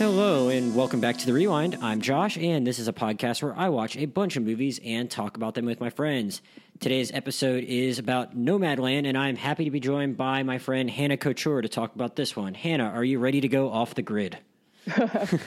[0.00, 1.76] Hello, and welcome back to The Rewind.
[1.82, 5.10] I'm Josh, and this is a podcast where I watch a bunch of movies and
[5.10, 6.40] talk about them with my friends.
[6.78, 11.18] Today's episode is about Nomadland, and I'm happy to be joined by my friend Hannah
[11.18, 12.54] Couture to talk about this one.
[12.54, 14.38] Hannah, are you ready to go off the grid?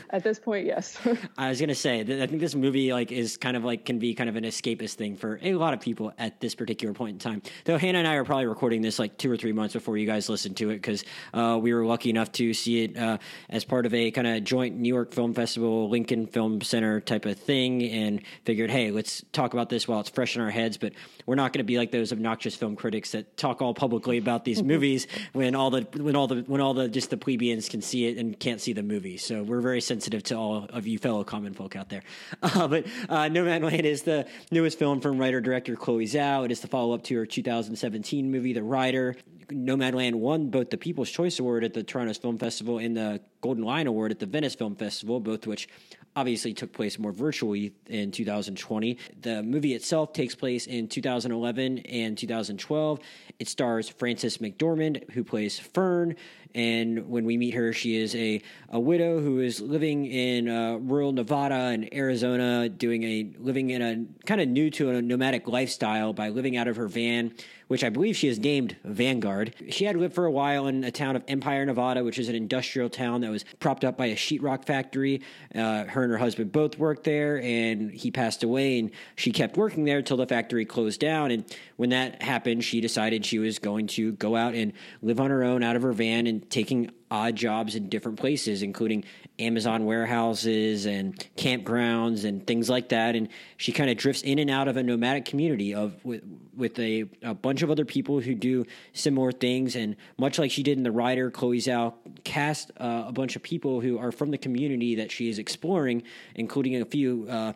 [0.10, 0.98] At this point, yes.
[1.38, 4.00] I was gonna say that I think this movie like is kind of like can
[4.00, 7.14] be kind of an escapist thing for a lot of people at this particular point
[7.14, 7.42] in time.
[7.66, 10.06] Though Hannah and I are probably recording this like two or three months before you
[10.06, 11.04] guys listen to it because
[11.34, 13.18] uh, we were lucky enough to see it uh,
[13.50, 17.26] as part of a kind of joint New York Film Festival, Lincoln Film Center type
[17.26, 20.78] of thing, and figured, hey, let's talk about this while it's fresh in our heads.
[20.78, 20.94] But
[21.26, 24.46] we're not going to be like those obnoxious film critics that talk all publicly about
[24.46, 27.82] these movies when all the when all the when all the just the plebeians can
[27.82, 29.18] see it and can't see the movie.
[29.24, 32.04] So we're very sensitive to all of you fellow common folk out there.
[32.44, 36.46] Uh, but uh, Nomadland is the newest film from writer director Chloe Zhao.
[36.46, 39.16] It is the follow up to her 2017 movie, The Rider.
[39.50, 43.64] Nomadland won both the People's Choice Award at the Toronto Film Festival and the Golden
[43.64, 45.68] Lion Award at the Venice Film Festival, both of which
[46.16, 48.98] obviously took place more virtually in 2020.
[49.22, 53.00] The movie itself takes place in 2011 and 2012.
[53.40, 56.16] It stars Frances McDormand, who plays Fern.
[56.56, 60.76] And when we meet her, she is a, a widow who is living in uh,
[60.76, 65.48] rural Nevada and Arizona, doing a living in a kind of new to a nomadic
[65.48, 67.34] lifestyle by living out of her van,
[67.68, 69.56] which I believe she has named Vanguard.
[69.70, 72.36] She had lived for a while in a town of Empire, Nevada, which is an
[72.36, 75.22] industrial town that was propped up by a sheetrock factory.
[75.56, 79.58] Uh, her and her husband both worked there, and he passed away, and she kept
[79.58, 81.32] working there until the factory closed down.
[81.32, 81.46] And
[81.78, 85.44] when that happened, she decided she was going to go out and live on her
[85.44, 89.04] own out of her van and taking odd jobs in different places, including
[89.40, 93.16] Amazon warehouses and campgrounds and things like that.
[93.16, 96.24] And she kind of drifts in and out of a nomadic community of with,
[96.56, 99.76] with a, a bunch of other people who do similar things.
[99.76, 103.44] And much like she did in The Rider, Chloe Zhao cast uh, a bunch of
[103.44, 106.04] people who are from the community that she is exploring,
[106.36, 107.28] including a few.
[107.30, 107.54] Uh,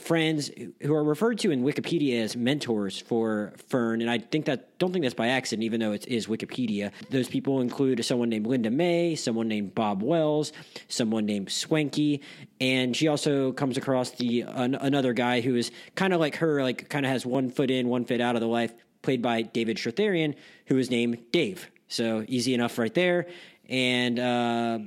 [0.00, 0.50] friends
[0.80, 4.92] who are referred to in Wikipedia as mentors for Fern, and I think that don't
[4.92, 6.92] think that's by accident, even though it is Wikipedia.
[7.10, 10.52] Those people include someone named Linda May, someone named Bob Wells,
[10.88, 12.22] someone named Swanky,
[12.60, 16.62] and she also comes across the an, another guy who is kind of like her,
[16.62, 18.72] like kind of has one foot in, one foot out of the life,
[19.02, 20.34] played by David Strathairn,
[20.66, 21.70] who is named Dave.
[21.88, 23.26] So easy enough right there,
[23.68, 24.18] and.
[24.18, 24.78] Uh,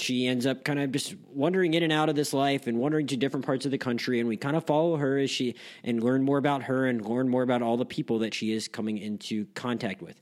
[0.00, 3.06] she ends up kind of just wandering in and out of this life and wandering
[3.06, 5.54] to different parts of the country and we kind of follow her as she
[5.84, 8.68] and learn more about her and learn more about all the people that she is
[8.68, 10.20] coming into contact with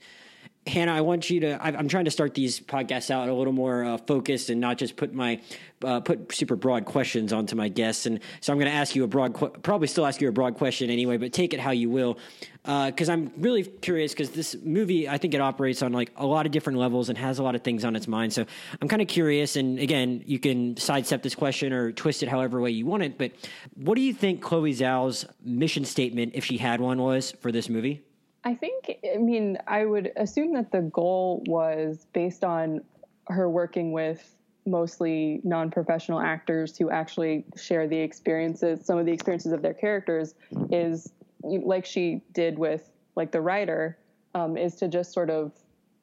[0.66, 1.64] Hannah, I want you to.
[1.64, 4.96] I'm trying to start these podcasts out a little more uh, focused and not just
[4.96, 5.40] put my
[5.84, 8.06] uh, put super broad questions onto my guests.
[8.06, 10.56] And so I'm going to ask you a broad, probably still ask you a broad
[10.56, 12.18] question anyway, but take it how you will,
[12.62, 14.12] because uh, I'm really curious.
[14.12, 17.18] Because this movie, I think it operates on like a lot of different levels and
[17.18, 18.32] has a lot of things on its mind.
[18.32, 18.44] So
[18.80, 19.54] I'm kind of curious.
[19.54, 23.18] And again, you can sidestep this question or twist it however way you want it.
[23.18, 23.32] But
[23.76, 27.68] what do you think Chloe Zhao's mission statement, if she had one, was for this
[27.68, 28.05] movie?
[28.46, 32.80] I think, I mean, I would assume that the goal was based on
[33.26, 39.10] her working with mostly non professional actors who actually share the experiences, some of the
[39.10, 40.36] experiences of their characters,
[40.70, 41.12] is
[41.42, 43.98] like she did with like the Rider,
[44.36, 45.50] um, is to just sort of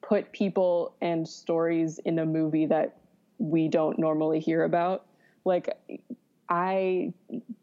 [0.02, 2.98] put people and stories in a movie that
[3.38, 5.06] we don't normally hear about.
[5.46, 5.78] Like,
[6.50, 7.14] I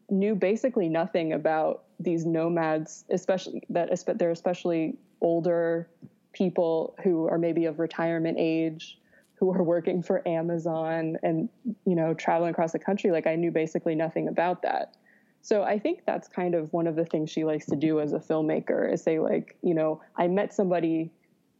[0.09, 5.87] knew basically nothing about these nomads, especially that they're especially older
[6.33, 8.97] people who are maybe of retirement age
[9.35, 11.49] who are working for Amazon and
[11.85, 14.95] you know traveling across the country like I knew basically nothing about that.
[15.41, 18.13] So I think that's kind of one of the things she likes to do as
[18.13, 21.09] a filmmaker is say like, you know, I met somebody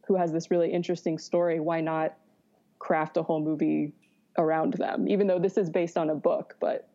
[0.06, 2.16] who has this really interesting story, why not
[2.78, 3.92] craft a whole movie
[4.38, 6.88] around them even though this is based on a book, but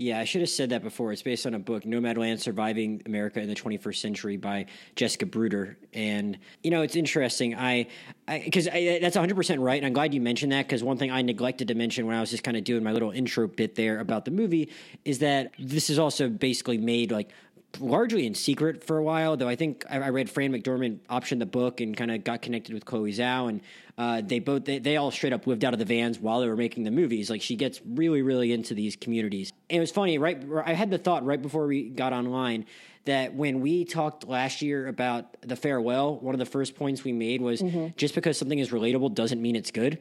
[0.00, 1.12] yeah, I should have said that before.
[1.12, 4.64] It's based on a book, Nomadland Surviving America in the 21st Century by
[4.96, 5.76] Jessica Bruder.
[5.92, 7.54] And, you know, it's interesting.
[7.54, 7.86] I,
[8.26, 9.76] because that's 100% right.
[9.76, 12.20] And I'm glad you mentioned that because one thing I neglected to mention when I
[12.20, 14.70] was just kind of doing my little intro bit there about the movie
[15.04, 17.28] is that this is also basically made like
[17.78, 21.38] largely in secret for a while, though I think I, I read Fran McDormand optioned
[21.38, 23.60] the book and kind of got connected with Chloe Zhao, and
[23.96, 26.48] uh, they both they, they all straight up lived out of the vans while they
[26.48, 27.30] were making the movies.
[27.30, 29.52] Like she gets really really into these communities.
[29.68, 30.42] And it was funny, right?
[30.64, 32.66] I had the thought right before we got online
[33.04, 37.12] that when we talked last year about the farewell, one of the first points we
[37.12, 37.88] made was mm-hmm.
[37.96, 39.98] just because something is relatable doesn't mean it's good.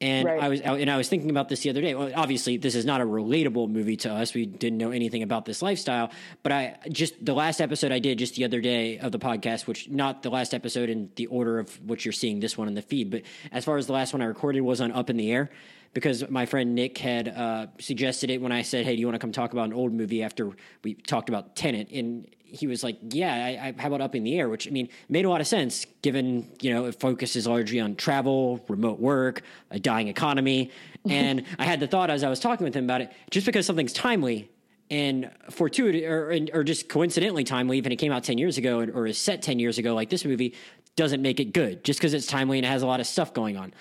[0.00, 0.42] And Right.
[0.42, 1.94] I was and I was thinking about this the other day.
[1.94, 4.34] Well, obviously, this is not a relatable movie to us.
[4.34, 6.10] We didn't know anything about this lifestyle.
[6.42, 9.66] But I just the last episode I did just the other day of the podcast,
[9.66, 12.74] which not the last episode in the order of what you're seeing this one in
[12.74, 13.22] the feed, but
[13.52, 15.50] as far as the last one I recorded was on Up in the Air
[15.94, 19.14] because my friend Nick had uh, suggested it when I said, "Hey, do you want
[19.14, 20.50] to come talk about an old movie?" After
[20.84, 24.24] we talked about Tenet, and he was like, "Yeah, I, I, how about Up in
[24.24, 27.46] the Air?" Which I mean made a lot of sense given you know it focuses
[27.46, 30.70] largely on travel, remote work, a dying economy,
[31.08, 33.66] and I had the thought as I was talking with him about it, just because
[33.66, 34.50] something's timely
[34.90, 39.06] and fortuitous or, or just coincidentally timely, even it came out 10 years ago or,
[39.06, 40.54] is set 10 years ago, like this movie,
[40.94, 43.34] doesn't make it good just because it's timely and it has a lot of stuff
[43.34, 43.74] going on.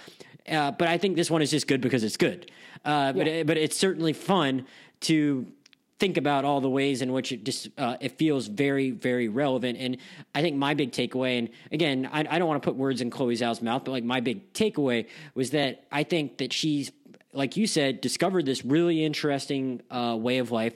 [0.50, 2.52] Uh, but I think this one is just good because it's good.
[2.84, 4.66] Uh, but, it, but it's certainly fun
[5.02, 5.48] to
[6.00, 9.78] think about all the ways in which it just uh, it feels very very relevant.
[9.80, 9.98] And
[10.34, 13.10] i think my big takeaway and again i, I don't want to put words in
[13.10, 16.92] chloe zhao's mouth but like my big takeaway was that i think that she's
[17.34, 20.76] like you said discovered this really interesting uh, way of life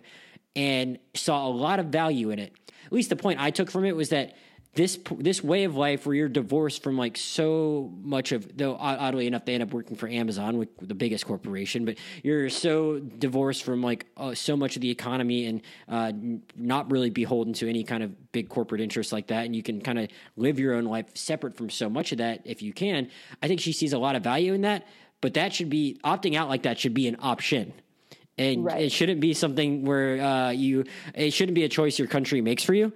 [0.55, 2.53] and saw a lot of value in it.
[2.85, 4.35] At least the point i took from it was that
[4.75, 9.25] this this way of life where you're divorced from like so much of though oddly
[9.25, 13.63] enough they end up working for Amazon with the biggest corporation but you're so divorced
[13.63, 16.11] from like uh, so much of the economy and uh,
[16.55, 19.81] not really beholden to any kind of big corporate interests like that and you can
[19.81, 20.07] kind of
[20.37, 23.09] live your own life separate from so much of that if you can
[23.41, 24.87] I think she sees a lot of value in that
[25.19, 27.73] but that should be opting out like that should be an option
[28.39, 28.81] and Right.
[28.85, 32.63] it shouldn't be something where uh, you it shouldn't be a choice your country makes
[32.63, 32.91] for you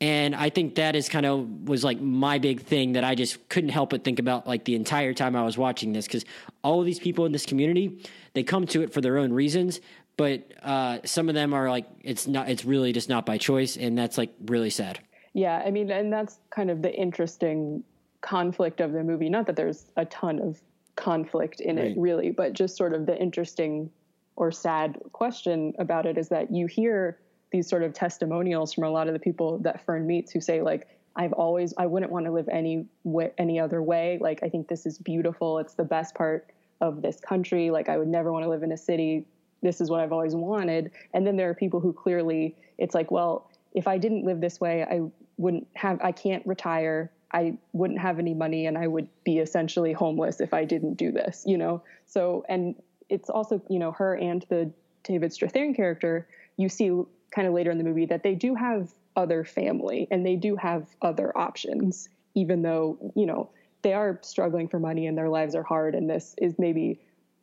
[0.00, 3.48] and i think that is kind of was like my big thing that i just
[3.48, 6.24] couldn't help but think about like the entire time i was watching this because
[6.62, 7.86] all of these people in this community
[8.34, 9.80] they come to it for their own reasons
[10.16, 13.76] but uh, some of them are like it's not it's really just not by choice
[13.76, 14.98] and that's like really sad
[15.34, 17.84] Yeah, I mean, and that's kind of the interesting
[18.22, 19.28] conflict of the movie.
[19.28, 20.58] Not that there's a ton of
[20.96, 21.92] conflict in Right.
[21.92, 23.90] it, really, but just sort of the interesting
[24.38, 27.18] or sad question about it is that you hear
[27.50, 30.62] these sort of testimonials from a lot of the people that Fern meets who say,
[30.62, 30.86] like,
[31.16, 34.18] I've always, I wouldn't want to live any way, any other way.
[34.20, 35.58] Like, I think this is beautiful.
[35.58, 37.72] It's the best part of this country.
[37.72, 39.26] Like, I would never want to live in a city.
[39.60, 40.92] This is what I've always wanted.
[41.12, 44.60] And then there are people who clearly, it's like, well, if I didn't live this
[44.60, 45.00] way, I
[45.36, 47.10] wouldn't have, I can't retire.
[47.32, 51.10] I wouldn't have any money and I would be essentially homeless if I didn't do
[51.10, 51.82] this, you know?
[52.06, 52.76] So, and
[53.08, 54.70] it's also, you know, her and the
[55.04, 56.90] David Strathairn character, you see
[57.30, 60.56] kind of later in the movie that they do have other family and they do
[60.56, 63.50] have other options, even though, you know,
[63.82, 67.00] they are struggling for money and their lives are hard and this is maybe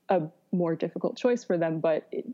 [0.10, 0.22] a
[0.52, 2.26] more difficult choice for them, but it,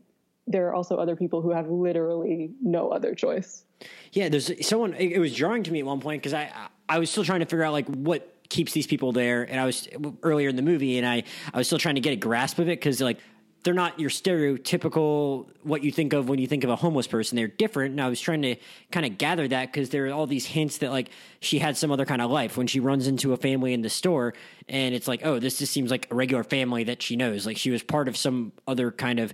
[0.46, 3.64] there are also other people who have literally no other choice.
[4.12, 4.94] Yeah, there's someone.
[4.94, 6.52] It, it was jarring to me at one point because I
[6.88, 9.64] I was still trying to figure out like what keeps these people there, and I
[9.64, 9.88] was
[10.22, 12.68] earlier in the movie, and I I was still trying to get a grasp of
[12.68, 13.18] it because like
[13.64, 17.36] they're not your stereotypical what you think of when you think of a homeless person.
[17.36, 18.56] They're different, and I was trying to
[18.90, 21.08] kind of gather that because there are all these hints that like
[21.40, 23.88] she had some other kind of life when she runs into a family in the
[23.88, 24.34] store,
[24.68, 27.46] and it's like oh this just seems like a regular family that she knows.
[27.46, 29.32] Like she was part of some other kind of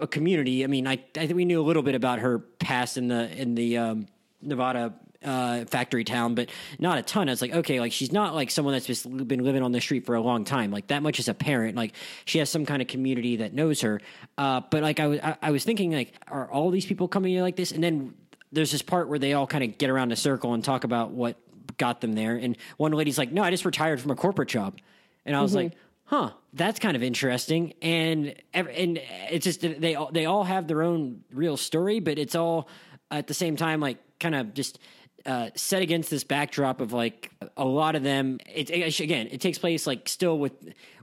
[0.00, 0.64] a community.
[0.64, 3.30] I mean, I I think we knew a little bit about her past in the
[3.38, 4.06] in the um,
[4.40, 7.28] Nevada uh, factory town, but not a ton.
[7.28, 9.80] I was like, okay, like she's not like someone that's just been living on the
[9.80, 10.70] street for a long time.
[10.70, 11.76] Like that much is apparent.
[11.76, 11.94] Like
[12.24, 14.00] she has some kind of community that knows her.
[14.36, 17.32] Uh, but like I was I, I was thinking like, are all these people coming
[17.32, 17.72] here like this?
[17.72, 18.14] And then
[18.52, 21.10] there's this part where they all kind of get around a circle and talk about
[21.10, 21.36] what
[21.76, 22.36] got them there.
[22.36, 24.78] And one lady's like, no, I just retired from a corporate job,
[25.24, 25.72] and I was like
[26.08, 27.74] huh, that's kind of interesting.
[27.80, 28.98] And and
[29.30, 32.68] it's just they all, they all have their own real story, but it's all
[33.10, 34.78] at the same time like kind of just.
[35.26, 39.40] Uh, set against this backdrop of like a lot of them, it, it- again, it
[39.40, 40.52] takes place like still with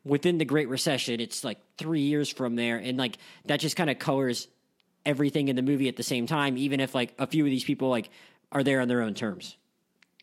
[0.04, 1.20] within the Great Recession.
[1.20, 4.48] It's like three years from there, and like that just kind of colors
[5.06, 6.58] everything in the movie at the same time.
[6.58, 8.10] Even if like a few of these people like
[8.52, 9.58] are there on their own terms.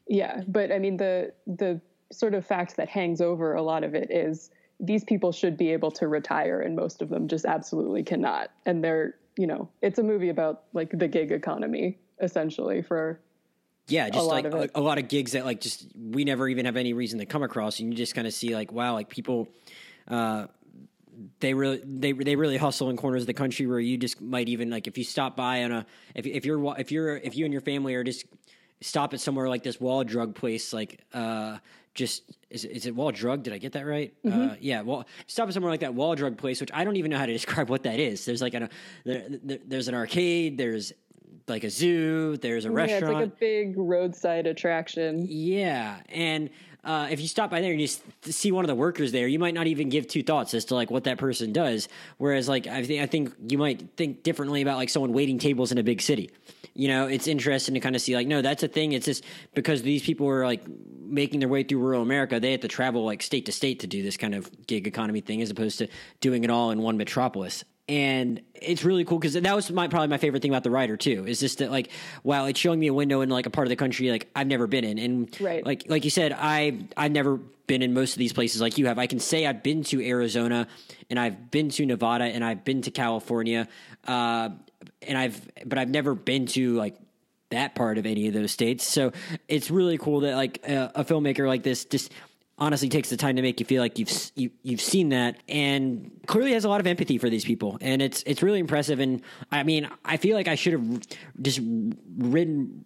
[0.09, 1.81] Yeah, but I mean the the
[2.11, 5.71] sort of fact that hangs over a lot of it is these people should be
[5.73, 8.51] able to retire and most of them just absolutely cannot.
[8.67, 13.21] And they're, you know, it's a movie about like the gig economy essentially for
[13.89, 16.65] Yeah, just lot like a, a lot of gigs that like just we never even
[16.67, 19.09] have any reason to come across, and you just kind of see like wow, like
[19.09, 19.49] people,
[20.09, 20.47] uh,
[21.41, 24.49] they really they they really hustle in corners of the country where you just might
[24.49, 27.45] even like if you stop by on a if if you're if you're if you
[27.45, 28.25] and your family are just
[28.81, 31.59] stop at somewhere like this wall drug place like uh
[31.95, 33.43] just is, is it wall drug?
[33.43, 34.13] Did i get that right?
[34.27, 37.11] Uh yeah well stop at somewhere like that wall drug place which i don't even
[37.11, 38.25] know how to describe what that is.
[38.25, 38.71] There's like an
[39.05, 40.93] there, there- there's an arcade there's
[41.49, 42.37] like a zoo.
[42.37, 43.03] There's a Yeah, restaurant.
[43.05, 45.27] it's like a big roadside attraction.
[45.29, 46.51] Yeah, and
[46.85, 47.89] uh, if you stop by there and you
[48.23, 50.75] see one of the workers there, you might not even give two thoughts as to
[50.75, 51.89] like what that person does.
[52.19, 55.71] Whereas, like I think I think you might think differently about like someone waiting tables
[55.73, 56.31] in a big city.
[56.75, 58.93] You know, it's interesting to kind of see like, no, that's a thing.
[58.93, 59.25] It's just
[59.55, 60.63] because these people are like
[61.01, 63.87] making their way through rural America, they have to travel like state to state to
[63.87, 65.89] do this kind of gig economy thing, as opposed to
[66.21, 70.09] doing it all in one metropolis and it's really cool because that was my probably
[70.09, 71.91] my favorite thing about the Rider too is just that like
[72.23, 74.47] wow it's showing me a window in like a part of the country like I've
[74.47, 74.99] never been in.
[74.99, 75.65] And Right.
[75.67, 77.37] like like you said I I've never
[77.67, 78.99] been in most of these places like you have.
[78.99, 80.69] I can say I've been to Arizona
[81.11, 83.69] and I've been to Nevada and I've been to California
[84.07, 84.51] uh
[85.03, 86.97] and I've but I've never been to like
[87.51, 88.85] that part of any of those states.
[88.87, 89.13] So
[89.49, 92.13] it's really cool that like a, a filmmaker like this just
[92.59, 95.37] honestly takes the time to make you feel like you've s- you, you've seen that
[95.49, 99.01] and clearly has a lot of empathy for these people and it's it's really impressive
[99.01, 101.01] and I mean I feel like I should have
[101.41, 101.61] just
[102.19, 102.85] written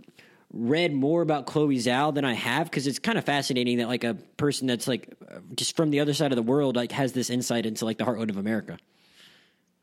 [0.52, 4.04] read more about Chloe Zhao than I have because it's kind of fascinating that like
[4.04, 5.14] a person that's like
[5.54, 8.04] just from the other side of the world like has this insight into like the
[8.04, 8.78] heartland of America.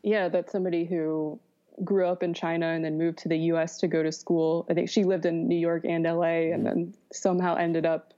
[0.01, 1.39] Yeah, that's somebody who
[1.83, 4.65] grew up in China and then moved to the US to go to school.
[4.69, 6.63] I think she lived in New York and LA and mm-hmm.
[6.63, 8.13] then somehow ended up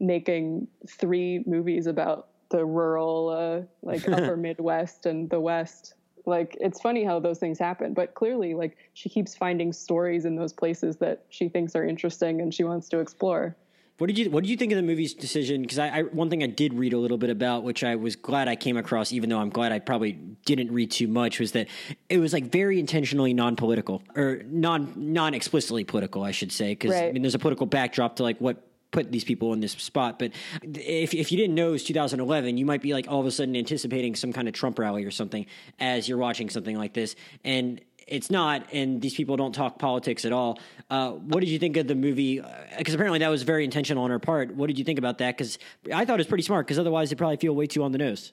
[0.00, 5.94] making three movies about the rural uh, like upper Midwest and the West.
[6.26, 10.36] Like it's funny how those things happen, but clearly like she keeps finding stories in
[10.36, 13.56] those places that she thinks are interesting and she wants to explore.
[13.98, 15.62] What did you What did you think of the movie's decision?
[15.62, 18.14] Because I, I one thing I did read a little bit about, which I was
[18.14, 21.50] glad I came across, even though I'm glad I probably didn't read too much, was
[21.52, 21.66] that
[22.08, 26.70] it was like very intentionally non political or non non explicitly political, I should say.
[26.72, 29.72] Because I mean, there's a political backdrop to like what put these people in this
[29.72, 30.18] spot.
[30.18, 33.26] But if if you didn't know it was 2011, you might be like all of
[33.26, 35.46] a sudden anticipating some kind of Trump rally or something
[35.78, 40.24] as you're watching something like this, and it's not, and these people don't talk politics
[40.24, 40.58] at all.
[40.88, 42.42] Uh, what did you think of the movie?
[42.76, 44.54] Because apparently that was very intentional on her part.
[44.54, 45.36] What did you think about that?
[45.36, 45.58] Because
[45.94, 46.66] I thought it was pretty smart.
[46.66, 48.32] Because otherwise, it'd probably feel way too on the nose.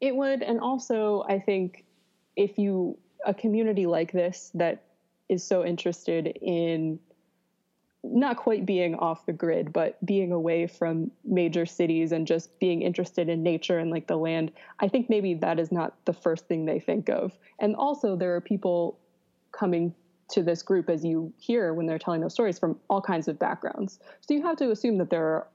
[0.00, 1.84] It would, and also I think
[2.36, 4.82] if you a community like this that
[5.28, 6.98] is so interested in
[8.04, 12.82] not quite being off the grid, but being away from major cities and just being
[12.82, 16.46] interested in nature and like the land, I think maybe that is not the first
[16.46, 17.38] thing they think of.
[17.58, 18.98] And also, there are people
[19.52, 19.94] coming
[20.30, 23.38] to this group, as you hear when they're telling those stories, from all kinds of
[23.38, 23.98] backgrounds.
[24.20, 25.46] So you have to assume that there are,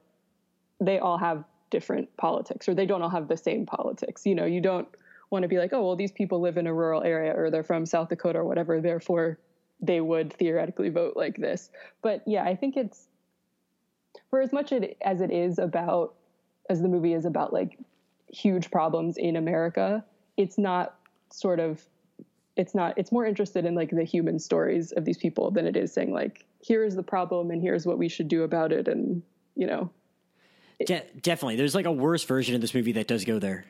[0.80, 4.26] they all have different politics or they don't all have the same politics.
[4.26, 4.88] You know, you don't
[5.30, 7.62] want to be like, oh, well, these people live in a rural area or they're
[7.62, 9.38] from South Dakota or whatever, therefore
[9.82, 11.70] they would theoretically vote like this.
[12.02, 13.08] But yeah, I think it's
[14.28, 16.14] for as much as it is about
[16.68, 17.78] as the movie is about like
[18.28, 20.04] huge problems in America,
[20.36, 20.96] it's not
[21.30, 21.82] sort of
[22.56, 25.76] it's not it's more interested in like the human stories of these people than it
[25.76, 28.88] is saying like here is the problem and here's what we should do about it
[28.88, 29.22] and
[29.56, 29.90] you know.
[30.86, 33.66] De- definitely, there's like a worse version of this movie that does go there,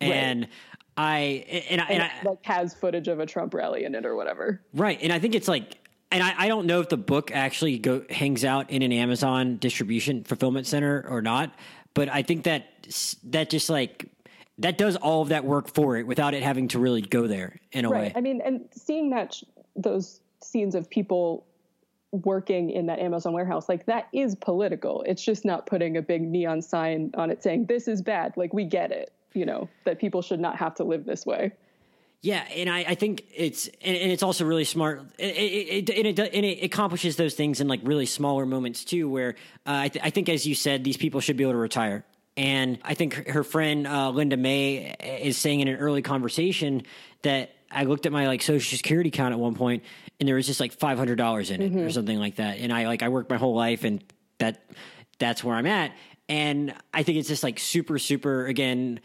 [0.00, 0.48] and
[0.96, 4.14] I and I, and I like has footage of a Trump rally in it or
[4.16, 4.60] whatever.
[4.72, 5.78] Right, and I think it's like,
[6.10, 9.56] and I, I don't know if the book actually go hangs out in an Amazon
[9.56, 11.54] distribution fulfillment center or not,
[11.94, 12.66] but I think that
[13.24, 14.06] that just like
[14.58, 17.60] that does all of that work for it without it having to really go there
[17.72, 18.02] in a right.
[18.02, 18.12] way.
[18.14, 19.42] i mean and seeing that sh-
[19.74, 21.44] those scenes of people
[22.12, 25.02] working in that amazon warehouse like that is political.
[25.02, 28.36] It's just not putting a big neon sign on it saying this is bad.
[28.36, 31.52] Like we get it you know that people should not have to live this way
[32.24, 35.02] Yeah, and I, I think it's and, and it's also really smart.
[35.18, 38.82] It, it, it, and it, and it accomplishes those things in like really smaller moments
[38.82, 39.10] too.
[39.10, 39.34] Where
[39.66, 42.02] uh, I, th- I think, as you said, these people should be able to retire.
[42.34, 46.84] And I think her, friend uh, Linda May is saying in an early conversation
[47.22, 49.84] that I looked at my like social security account at one point,
[50.18, 52.58] and there was just like five hundred dollars in it or something like that.
[52.58, 54.02] And I like I worked my whole life, and
[54.38, 54.64] that
[55.18, 55.92] that's where I'm at.
[56.26, 58.46] And I think it's just like super, super.
[58.46, 59.00] Again,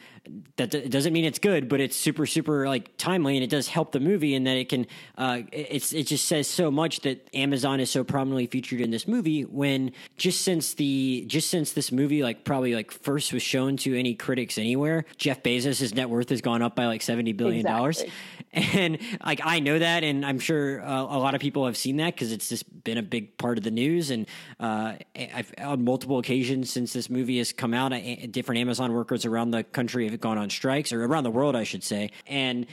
[0.55, 3.67] that it doesn't mean it's good, but it's super, super like timely, and it does
[3.67, 4.87] help the movie in that it can.
[5.17, 9.05] Uh, it's it just says so much that Amazon is so prominently featured in this
[9.05, 9.41] movie.
[9.41, 13.99] When just since the just since this movie like probably like first was shown to
[13.99, 17.99] any critics anywhere, Jeff Bezos' net worth has gone up by like seventy billion dollars.
[18.01, 18.38] Exactly.
[18.51, 21.97] And like I know that, and I'm sure uh, a lot of people have seen
[21.97, 24.09] that because it's just been a big part of the news.
[24.09, 24.25] And
[24.59, 29.25] uh, I've on multiple occasions since this movie has come out, I, different Amazon workers
[29.25, 32.11] around the country have gone on strikes, or around the world, I should say.
[32.27, 32.65] And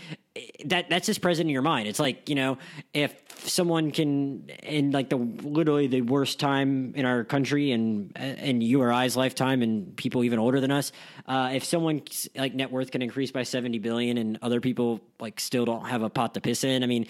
[0.66, 1.88] that that's just present in your mind.
[1.88, 2.58] It's like you know,
[2.92, 3.14] if
[3.44, 8.82] someone can in like the literally the worst time in our country and in you
[8.82, 10.92] or I's lifetime, and people even older than us,
[11.26, 12.02] uh, if someone
[12.34, 16.02] like net worth can increase by seventy billion, and other people like still don't have
[16.02, 17.06] a pot to piss in, I mean,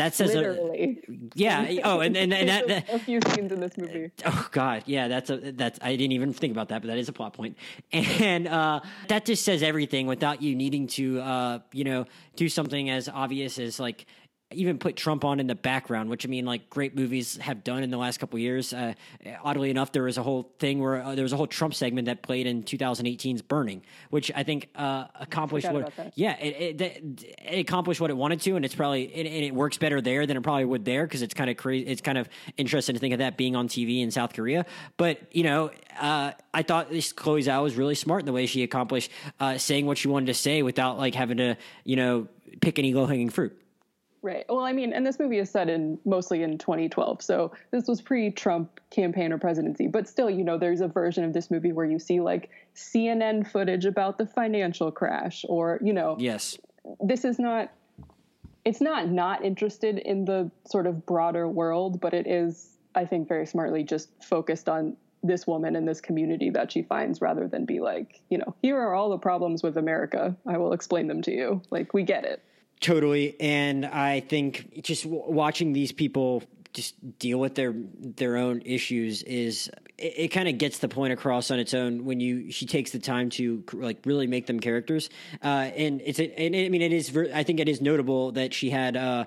[0.00, 1.02] that says literally.
[1.08, 1.80] A, yeah.
[1.84, 4.10] Oh, and and, and that, that, a few scenes in this movie.
[4.24, 5.08] Oh God, yeah.
[5.08, 7.56] That's a that's I didn't even think about that, but that is a plot point,
[7.92, 12.88] and uh, that just says everything without you needing to, uh, you know, do something
[12.90, 14.06] as obvious as like
[14.52, 17.82] even put Trump on in the background, which I mean, like great movies have done
[17.82, 18.72] in the last couple years.
[18.72, 18.94] Uh,
[19.44, 22.06] oddly enough, there was a whole thing where uh, there was a whole Trump segment
[22.06, 25.92] that played in 2018's Burning, which I think uh, accomplished what.
[26.16, 29.54] Yeah, it, it, it, accomplished what it wanted to, and it's probably and it, it
[29.54, 31.86] works better there than it probably would there because it's kind of crazy.
[31.86, 34.66] It's kind of interesting to think of that being on TV in South Korea.
[34.96, 38.46] But you know, uh, I thought this Chloe Zhao was really smart in the way
[38.46, 42.26] she accomplished uh, saying what she wanted to say without like having to you know
[42.60, 43.56] pick any low hanging fruit.
[44.22, 44.44] Right.
[44.48, 48.02] Well, I mean, and this movie is set in mostly in 2012, so this was
[48.02, 49.86] pre-Trump campaign or presidency.
[49.86, 53.50] But still, you know, there's a version of this movie where you see like CNN
[53.50, 56.58] footage about the financial crash, or you know, yes,
[57.00, 57.72] this is not.
[58.62, 63.26] It's not not interested in the sort of broader world, but it is, I think,
[63.26, 67.64] very smartly just focused on this woman and this community that she finds rather than
[67.64, 70.36] be like, you know, here are all the problems with America.
[70.46, 71.62] I will explain them to you.
[71.70, 72.42] Like, we get it.
[72.80, 79.22] Totally, and I think just watching these people just deal with their their own issues
[79.24, 79.68] is
[79.98, 82.90] it, it kind of gets the point across on its own when you she takes
[82.92, 85.10] the time to like really make them characters.
[85.42, 88.70] Uh, and it's and I mean it is I think it is notable that she
[88.70, 89.26] had uh,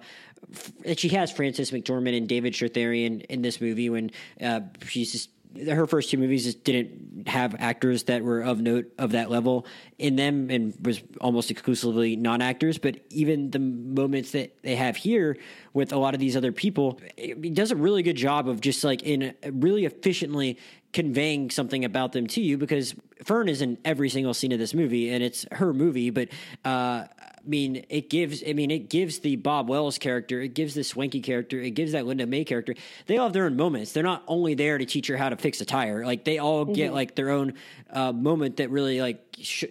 [0.83, 5.29] that she has Frances McDormand and David Strathairn in this movie when uh, she's just
[5.67, 9.65] her first two movies just didn't have actors that were of note of that level
[9.97, 12.77] in them and was almost exclusively non-actors.
[12.77, 15.37] But even the moments that they have here
[15.73, 18.83] with a lot of these other people it does a really good job of just
[18.83, 20.57] like in really efficiently
[20.91, 22.93] conveying something about them to you because
[23.23, 26.29] Fern is in every single scene of this movie and it's her movie but
[26.63, 27.05] uh,
[27.45, 28.41] I mean, it gives.
[28.47, 31.91] I mean, it gives the Bob Wells character, it gives the Swanky character, it gives
[31.91, 32.73] that Linda May character.
[33.07, 33.91] They all have their own moments.
[33.91, 36.05] They're not only there to teach her how to fix a tire.
[36.05, 36.73] Like they all mm-hmm.
[36.73, 37.55] get like their own
[37.89, 39.65] uh, moment that really like sh-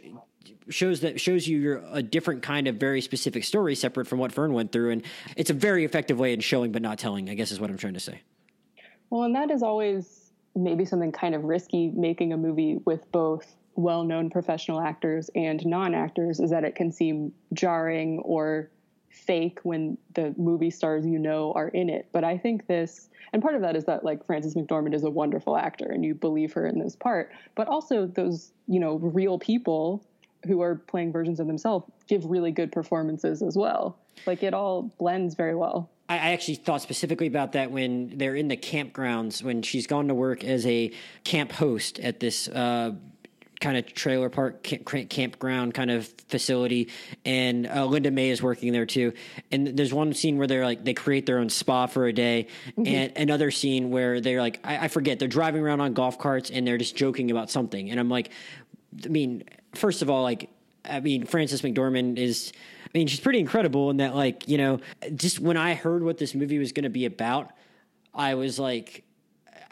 [0.68, 4.52] shows that shows you a different kind of very specific story, separate from what Fern
[4.52, 4.90] went through.
[4.90, 5.02] And
[5.36, 7.30] it's a very effective way in showing but not telling.
[7.30, 8.20] I guess is what I'm trying to say.
[9.08, 13.54] Well, and that is always maybe something kind of risky making a movie with both
[13.74, 18.70] well known professional actors and non actors is that it can seem jarring or
[19.10, 22.08] fake when the movie stars you know are in it.
[22.12, 25.10] But I think this, and part of that is that like Frances McDormand is a
[25.10, 29.38] wonderful actor and you believe her in this part, but also those, you know, real
[29.38, 30.04] people
[30.46, 33.96] who are playing versions of themselves give really good performances as well.
[34.26, 35.88] Like it all blends very well.
[36.08, 40.14] I actually thought specifically about that when they're in the campgrounds when she's gone to
[40.14, 40.92] work as a
[41.24, 42.92] camp host at this uh,
[43.62, 44.62] kind of trailer park
[45.08, 46.90] campground kind of facility
[47.24, 49.12] and uh, linda may is working there too
[49.52, 52.48] and there's one scene where they're like they create their own spa for a day
[52.70, 52.86] mm-hmm.
[52.86, 56.50] and another scene where they're like I, I forget they're driving around on golf carts
[56.50, 58.30] and they're just joking about something and i'm like
[59.04, 59.44] i mean
[59.76, 60.50] first of all like
[60.84, 62.52] i mean frances mcdormand is
[62.84, 64.80] i mean she's pretty incredible in that like you know
[65.14, 67.52] just when i heard what this movie was going to be about
[68.12, 69.04] i was like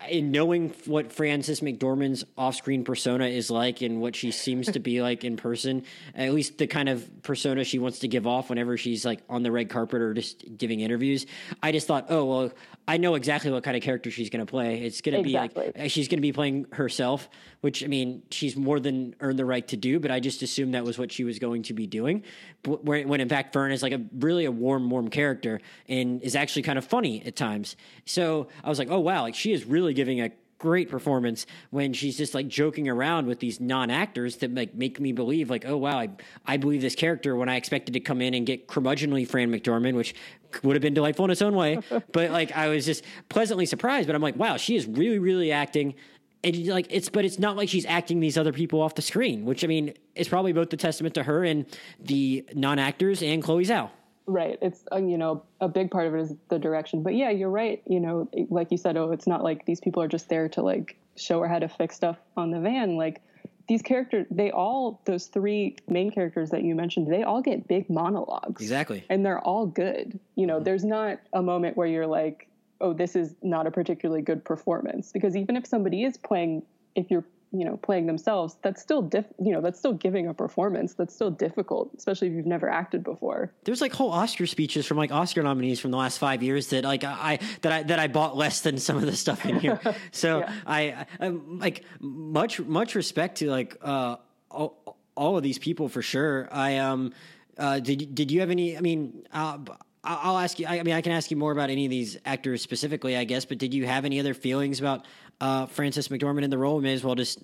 [0.09, 5.03] in knowing what Frances McDormand's off-screen persona is like and what she seems to be
[5.03, 5.85] like in person,
[6.15, 9.43] at least the kind of persona she wants to give off whenever she's like on
[9.43, 11.27] the red carpet or just giving interviews,
[11.63, 12.53] I just thought, oh well,
[12.90, 14.83] I know exactly what kind of character she's going to play.
[14.83, 15.62] It's going to exactly.
[15.62, 19.14] be like eh, she's going to be playing herself, which I mean, she's more than
[19.20, 20.00] earned the right to do.
[20.00, 22.24] But I just assumed that was what she was going to be doing.
[22.66, 26.62] When in fact, Fern is like a really a warm, warm character and is actually
[26.62, 27.76] kind of funny at times.
[28.07, 31.92] So I was like, oh wow, like she is really giving a great performance when
[31.92, 35.79] she's just like joking around with these non-actors that like make me believe like oh
[35.79, 36.11] wow I,
[36.44, 39.94] I believe this character when I expected to come in and get curmudgeonly Fran McDormand
[39.94, 40.14] which
[40.63, 41.79] would have been delightful in its own way
[42.13, 45.53] but like I was just pleasantly surprised but I'm like wow she is really really
[45.53, 45.95] acting
[46.43, 49.45] and like it's but it's not like she's acting these other people off the screen
[49.45, 51.67] which I mean is probably both the testament to her and
[52.01, 53.91] the non-actors and Chloe Zhao
[54.31, 54.59] Right.
[54.63, 57.03] It's uh, you know a big part of it is the direction.
[57.03, 57.83] But yeah, you're right.
[57.87, 60.63] You know, like you said, oh, it's not like these people are just there to
[60.63, 62.97] like show her how to fix stuff on the van.
[62.97, 63.23] Like
[63.68, 67.88] these characters, they all those three main characters that you mentioned, they all get big
[67.88, 68.61] monologues.
[68.62, 69.05] Exactly.
[69.09, 70.18] And they're all good.
[70.35, 70.64] You know, mm-hmm.
[70.64, 72.49] there's not a moment where you're like,
[72.81, 76.62] oh, this is not a particularly good performance because even if somebody is playing,
[76.94, 80.35] if you're you know playing themselves that's still diff you know that's still giving a
[80.35, 84.87] performance that's still difficult especially if you've never acted before there's like whole oscar speeches
[84.87, 87.99] from like oscar nominees from the last five years that like i that i that
[87.99, 89.81] i bought less than some of the stuff in here
[90.13, 90.55] so yeah.
[90.67, 94.17] I, I like much much respect to like uh
[94.51, 97.13] all, all of these people for sure i um
[97.59, 99.59] uh did did you have any i mean uh
[100.03, 100.67] I'll ask you.
[100.67, 103.45] I mean, I can ask you more about any of these actors specifically, I guess.
[103.45, 105.05] But did you have any other feelings about
[105.40, 106.76] uh, Frances McDormand in the role?
[106.76, 107.38] We may as well just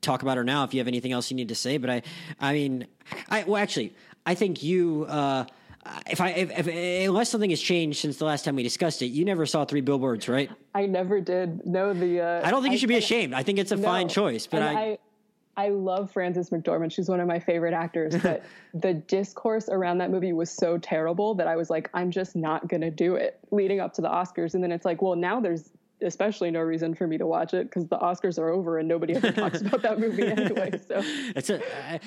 [0.00, 1.78] talk about her now if you have anything else you need to say.
[1.78, 2.02] But I,
[2.40, 2.86] I mean,
[3.28, 5.06] I well, actually, I think you.
[5.08, 5.44] Uh,
[6.10, 9.06] if I if, if, unless something has changed since the last time we discussed it,
[9.06, 10.50] you never saw Three Billboards, right?
[10.74, 11.64] I never did.
[11.64, 12.20] No, the.
[12.20, 13.34] Uh, I don't think you should be ashamed.
[13.34, 14.98] I think it's a no, fine choice, but I, I
[15.56, 16.92] I love Frances McDormand.
[16.92, 21.34] She's one of my favorite actors, but the discourse around that movie was so terrible
[21.34, 24.08] that I was like, I'm just not going to do it leading up to the
[24.08, 24.54] Oscars.
[24.54, 25.70] And then it's like, well, now there's
[26.02, 29.14] especially no reason for me to watch it because the Oscars are over and nobody
[29.14, 30.80] ever talks about that movie anyway.
[30.86, 31.02] So
[31.34, 31.60] it's a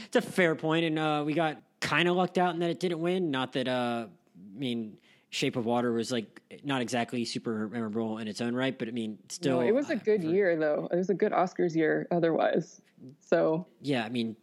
[0.06, 2.80] it's a fair point, and uh, we got kind of lucked out in that it
[2.80, 3.32] didn't win.
[3.32, 4.08] Not that uh,
[4.56, 4.97] I mean.
[5.32, 8.91] Shape of Water was like not exactly super memorable in its own right, but I
[8.91, 9.60] mean, still.
[9.60, 10.89] No, it was a good uh, year, though.
[10.91, 12.82] It was a good Oscars year otherwise.
[13.19, 14.36] So yeah, I mean,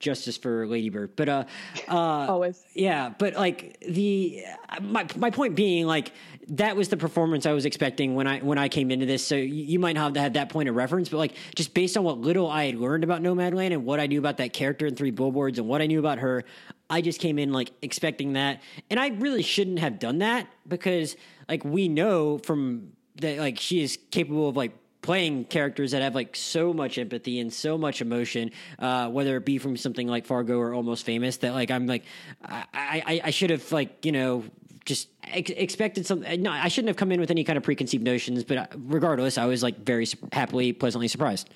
[0.00, 1.44] justice for Ladybird, but uh,
[1.88, 3.10] uh, always yeah.
[3.16, 4.42] But like the
[4.80, 6.12] my my point being like
[6.48, 9.24] that was the performance I was expecting when I when I came into this.
[9.24, 12.02] So you, might not have had that point of reference, but like just based on
[12.02, 14.96] what little I had learned about Nomadland and what I knew about that character in
[14.96, 16.44] Three Billboards and what I knew about her,
[16.88, 21.16] I just came in like expecting that, and I really shouldn't have done that because
[21.48, 26.14] like we know from that like she is capable of like playing characters that have
[26.14, 30.26] like so much empathy and so much emotion, uh, whether it be from something like
[30.26, 32.04] Fargo or Almost Famous, that like I'm like
[32.42, 34.44] I I, I should have like you know
[34.84, 36.24] just ex- expected some.
[36.38, 38.44] No, I shouldn't have come in with any kind of preconceived notions.
[38.44, 41.50] But uh, regardless, I was like very happily, pleasantly surprised.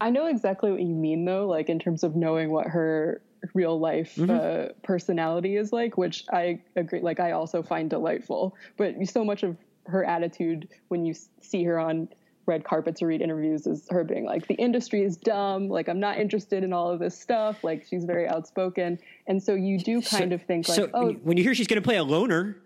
[0.00, 1.46] I know exactly what you mean, though.
[1.46, 3.22] Like in terms of knowing what her
[3.54, 4.30] real life mm-hmm.
[4.30, 7.00] uh, personality is like, which I agree.
[7.00, 8.56] Like I also find delightful.
[8.76, 12.08] But so much of her attitude when you see her on
[12.48, 15.68] red carpets or read interviews is her being like the industry is dumb.
[15.68, 17.62] Like i'm not interested in all of this stuff.
[17.62, 18.98] Like she's very outspoken.
[19.26, 21.68] And so you do kind so, of think like so oh when you hear she's
[21.68, 22.56] going to play a loner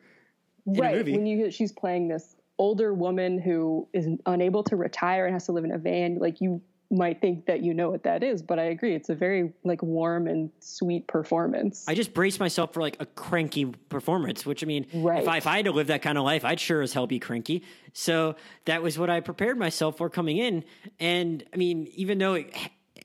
[0.65, 5.35] right when you hear she's playing this older woman who is unable to retire and
[5.35, 6.63] has to live in a van like you
[6.93, 8.95] might think that you know what that is, but I agree.
[8.95, 11.85] It's a very like warm and sweet performance.
[11.89, 15.23] I just brace myself for like a cranky performance, which I mean, right.
[15.23, 17.07] if, I, if I had to live that kind of life, I'd sure as hell
[17.07, 17.65] be cranky.
[17.95, 20.65] So that was what I prepared myself for coming in.
[21.01, 22.55] And I mean, even though it,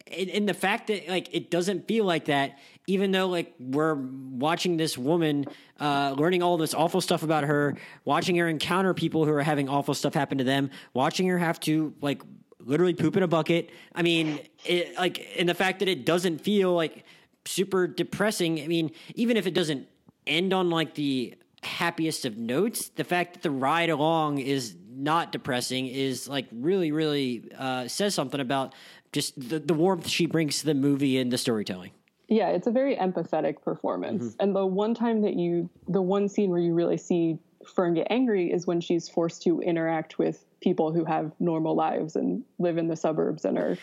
[0.05, 4.77] in the fact that like it doesn't feel like that even though like we're watching
[4.77, 5.45] this woman
[5.79, 9.67] uh, learning all this awful stuff about her watching her encounter people who are having
[9.67, 12.21] awful stuff happen to them watching her have to like
[12.59, 13.69] literally poop in a bucket.
[13.93, 17.05] I mean, it, like, and the fact that it doesn't feel like
[17.45, 18.61] super depressing.
[18.61, 19.87] I mean, even if it doesn't
[20.25, 25.31] end on like the happiest of notes, the fact that the ride along is not
[25.31, 28.73] depressing is like really, really uh, says something about
[29.11, 31.91] just the, the warmth she brings to the movie and the storytelling.
[32.27, 34.23] Yeah, it's a very empathetic performance.
[34.23, 34.41] Mm-hmm.
[34.41, 38.07] And the one time that you, the one scene where you really see Fern get
[38.09, 42.77] angry is when she's forced to interact with people who have normal lives and live
[42.77, 43.77] in the suburbs and are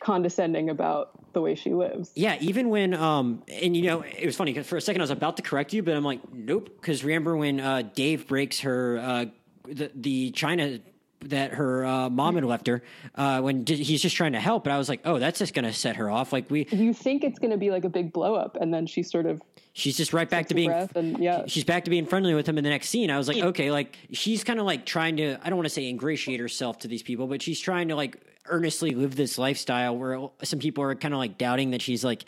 [0.00, 2.10] condescending about the way she lives.
[2.14, 5.04] Yeah, even when um and you know it was funny because for a second I
[5.04, 8.60] was about to correct you, but I'm like nope because remember when uh, Dave breaks
[8.60, 9.24] her uh,
[9.64, 10.80] the the China
[11.26, 12.82] that her uh, mom had left her
[13.14, 14.64] uh, when he's just trying to help.
[14.64, 16.32] But I was like, oh, that's just going to set her off.
[16.32, 18.86] Like we, you think it's going to be like a big blow up, and then
[18.86, 19.40] she sort of
[19.72, 21.44] she's just right back to being and, yeah.
[21.46, 23.10] she's back to being friendly with him in the next scene.
[23.10, 25.74] I was like, okay, like she's kind of like trying to I don't want to
[25.74, 29.96] say ingratiate herself to these people, but she's trying to like earnestly live this lifestyle
[29.96, 32.24] where some people are kind of like doubting that she's like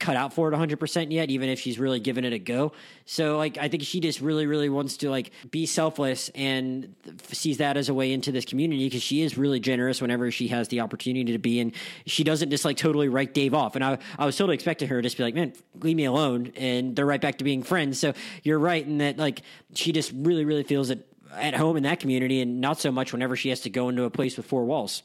[0.00, 2.72] cut out for it 100% yet even if she's really given it a go.
[3.06, 6.94] So like i think she just really really wants to like be selfless and
[7.28, 10.48] sees that as a way into this community because she is really generous whenever she
[10.48, 11.72] has the opportunity to be and
[12.06, 13.74] she doesn't just like totally write dave off.
[13.76, 16.52] And i, I was totally expecting her to just be like man leave me alone
[16.56, 17.98] and they're right back to being friends.
[17.98, 19.42] So you're right in that like
[19.74, 23.12] she just really really feels it at home in that community and not so much
[23.12, 25.02] whenever she has to go into a place with four walls.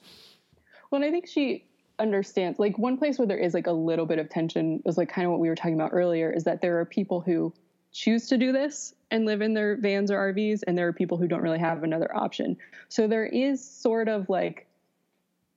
[0.89, 1.68] Well and i think she
[1.99, 5.09] understands like one place where there is like a little bit of tension is like
[5.09, 7.53] kind of what we were talking about earlier is that there are people who
[7.91, 11.17] choose to do this and live in their vans or RVs and there are people
[11.17, 12.57] who don't really have another option.
[12.87, 14.67] So there is sort of like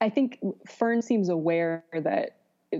[0.01, 2.37] I think Fern seems aware that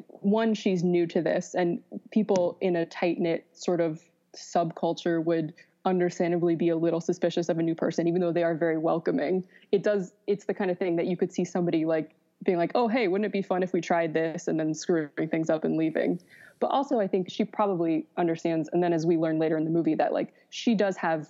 [0.09, 4.01] one she's new to this and people in a tight-knit sort of
[4.37, 8.55] subculture would understandably be a little suspicious of a new person even though they are
[8.55, 9.45] very welcoming.
[9.71, 12.73] It does it's the kind of thing that you could see somebody like being like,
[12.75, 15.65] oh, hey, wouldn't it be fun if we tried this and then screwing things up
[15.65, 16.21] and leaving?
[16.61, 18.69] But also, I think she probably understands.
[18.73, 21.29] And then as we learn later in the movie, that like she does have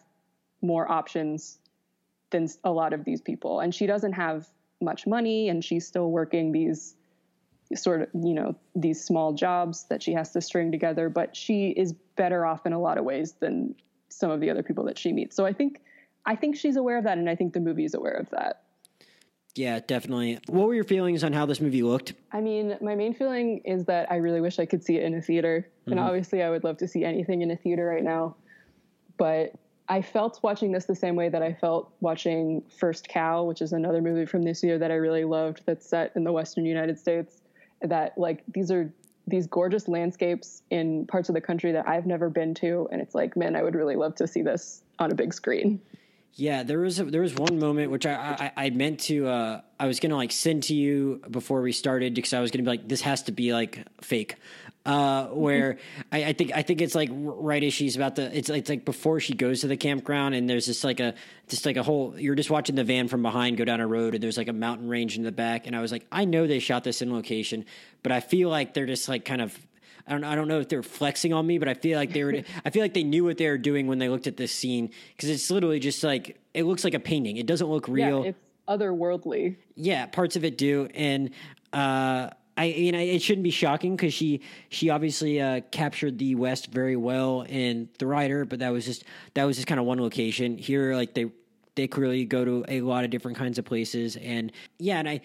[0.61, 1.59] more options
[2.31, 3.61] than a lot of these people.
[3.61, 4.49] And she doesn't have
[4.81, 6.97] much money and she's still working these
[7.75, 11.09] sort of, you know, these small jobs that she has to string together.
[11.09, 13.75] But she is better off in a lot of ways than
[14.09, 15.35] some of the other people that she meets.
[15.37, 15.81] So I think
[16.25, 18.63] I think she's aware of that, and I think the movie is aware of that.
[19.55, 20.39] Yeah, definitely.
[20.47, 22.15] What were your feelings on how this movie looked?
[22.33, 25.15] I mean, my main feeling is that I really wish I could see it in
[25.15, 25.69] a theater.
[25.83, 25.93] Mm-hmm.
[25.93, 28.37] And obviously, I would love to see anything in a theater right now.
[29.19, 29.53] But
[29.89, 33.75] I felt watching this the same way that I felt watching First Cow, which is
[33.75, 36.99] another movie from this year that I really loved that's set in the Western United
[36.99, 37.43] States.
[37.83, 38.91] That, like, these are
[39.27, 42.89] these gorgeous landscapes in parts of the country that I've never been to.
[42.91, 45.81] And it's like, man, I would really love to see this on a big screen.
[46.35, 49.61] Yeah, there was a, there was one moment which I I, I meant to uh,
[49.79, 52.71] I was gonna like send to you before we started because I was gonna be
[52.71, 54.37] like this has to be like fake,
[54.87, 55.79] uh, where
[56.11, 58.85] I, I, think I think it's like right as she's about to it's it's like
[58.85, 61.15] before she goes to the campground and there's just like a
[61.49, 64.15] just like a whole you're just watching the van from behind go down a road
[64.15, 65.67] and there's like a mountain range in the back.
[65.67, 67.65] And I was like I know they shot this in location
[68.03, 69.57] but I feel like they're just like kind of
[70.07, 72.25] I don't I don't know if they're flexing on me, but I feel like they
[72.25, 72.43] were.
[72.65, 74.91] I feel like they knew what they were doing when they looked at this scene
[75.17, 77.37] because it's literally just like it looks like a painting.
[77.37, 78.25] It doesn't look real.
[78.25, 78.39] Yeah, it's
[78.69, 79.57] otherworldly.
[79.75, 81.31] Yeah, parts of it do, and
[81.73, 86.71] uh, I know it shouldn't be shocking because she she obviously uh, captured the West
[86.73, 90.01] very well in the Rider, but that was just that was just kind of one
[90.01, 90.59] location.
[90.59, 91.31] Here, like they
[91.75, 95.23] they clearly go to a lot of different kinds of places, and yeah, and I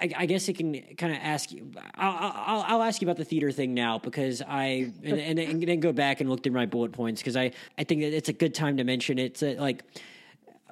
[0.00, 1.70] I, I, guess it can kind of ask you.
[1.96, 5.62] I'll, I'll, I'll, ask you about the theater thing now because I and, and, and
[5.62, 8.28] then go back and look through my bullet points because I I think that it's
[8.28, 9.42] a good time to mention it.
[9.42, 9.82] It's like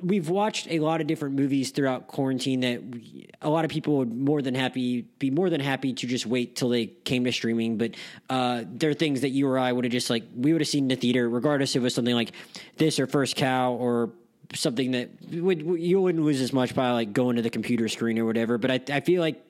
[0.03, 3.99] we've watched a lot of different movies throughout quarantine that we, a lot of people
[3.99, 7.33] would more than happy be more than happy to just wait till they came to
[7.33, 7.79] streaming.
[7.79, 7.93] But
[8.31, 10.69] uh, there are things that you or I would have just like we would have
[10.69, 12.33] seen in the theater, regardless if it was something like
[12.77, 14.11] this or First Cow or
[14.55, 18.19] something that would you wouldn't lose as much by like going to the computer screen
[18.19, 18.59] or whatever.
[18.59, 19.43] But I, I feel like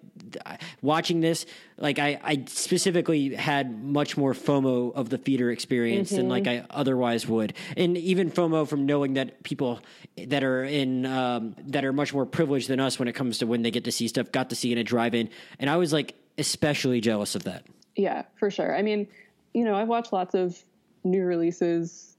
[0.83, 6.17] watching this, like I, I specifically had much more FOMO of the theater experience mm-hmm.
[6.19, 9.81] than like I otherwise would, and even FOMO from knowing that people
[10.17, 13.47] that are in um, that are much more privileged than us when it comes to
[13.47, 15.93] when they get to see stuff got to see in a drive-in, and I was
[15.93, 17.65] like especially jealous of that.
[17.97, 18.77] Yeah, for sure.
[18.77, 19.09] I mean,
[19.55, 20.59] you know, I've watched lots of
[21.05, 22.17] new releases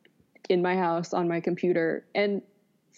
[0.50, 2.42] in my house on my computer, and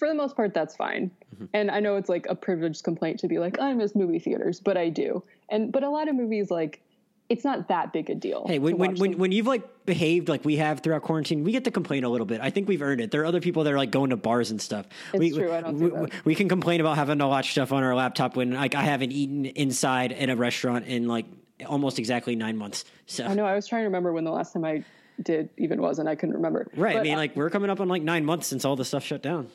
[0.01, 1.11] for the most part, that's fine.
[1.35, 1.45] Mm-hmm.
[1.53, 4.59] And I know it's like a privileged complaint to be like, I miss movie theaters,
[4.59, 5.21] but I do.
[5.47, 6.81] And but a lot of movies like
[7.29, 8.47] it's not that big a deal.
[8.47, 11.65] Hey, when when, when, when, you've like behaved like we have throughout quarantine, we get
[11.65, 12.41] to complain a little bit.
[12.41, 13.11] I think we've earned it.
[13.11, 14.87] There are other people that are like going to bars and stuff.
[15.13, 15.53] It's we, true.
[15.53, 18.35] I don't we, we, we, can complain about having to watch stuff on our laptop
[18.35, 21.27] when like I haven't eaten inside in a restaurant in like
[21.67, 22.85] almost exactly nine months.
[23.05, 24.83] So I know I was trying to remember when the last time I
[25.21, 26.67] did even was, and I couldn't remember.
[26.75, 26.95] Right.
[26.95, 29.03] But, I mean, like we're coming up on like nine months since all the stuff
[29.03, 29.47] shut down.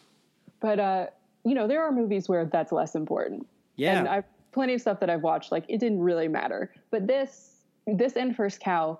[0.61, 1.07] But uh,
[1.45, 3.47] you know, there are movies where that's less important.
[3.77, 3.99] Yeah.
[3.99, 6.73] And I've plenty of stuff that I've watched, like it didn't really matter.
[6.90, 8.99] But this this and First Cow,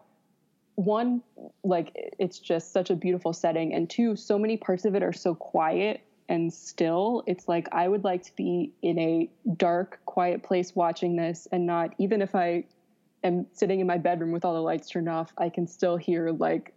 [0.75, 1.23] one,
[1.65, 5.15] like it's just such a beautiful setting, and two, so many parts of it are
[5.15, 7.23] so quiet and still.
[7.27, 11.67] It's like I would like to be in a dark, quiet place watching this and
[11.67, 12.65] not even if I
[13.25, 16.31] am sitting in my bedroom with all the lights turned off, I can still hear
[16.31, 16.75] like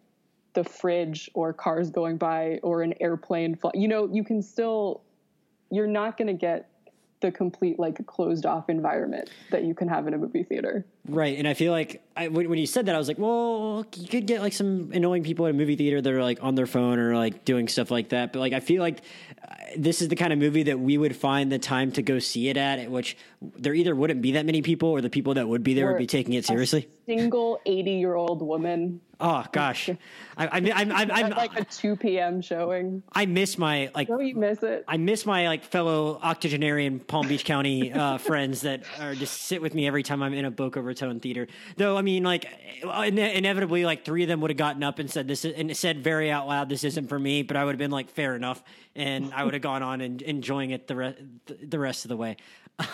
[0.54, 3.72] the fridge or cars going by or an airplane fly.
[3.74, 5.02] You know, you can still
[5.72, 6.70] you're not going to get
[7.22, 10.86] the complete like closed off environment that you can have in a movie theater.
[11.08, 13.86] Right, and I feel like I, when, when, you said that, I was like, well,
[13.96, 16.56] you could get like some annoying people at a movie theater that are like on
[16.56, 18.34] their phone or like doing stuff like that.
[18.34, 19.02] But like, I feel like
[19.42, 22.20] uh, this is the kind of movie that we would find the time to go
[22.20, 25.36] see it at, at which there either wouldn't be that many people or the people
[25.36, 26.88] that would be there or would be taking it seriously.
[27.08, 29.90] single eighty year old woman Oh gosh,
[30.38, 32.42] I, I, I'm, I'm, I'm like a two p.m.
[32.42, 33.04] showing.
[33.12, 34.10] I miss my like.
[34.10, 34.86] Oh, you miss it.
[34.88, 39.62] I miss my like fellow octogenarian Palm Beach County uh, friends that are just sit
[39.62, 41.48] with me every time I'm in a Boca Raton theater.
[41.78, 42.46] Though I mean, like
[42.84, 45.76] ine- inevitably, like three of them would have gotten up and said this is, and
[45.76, 48.36] said very out loud, "This isn't for me." But I would have been like, "Fair
[48.36, 48.62] enough,"
[48.96, 51.18] and I would have gone on and enjoying it the rest
[51.64, 52.38] the rest of the way.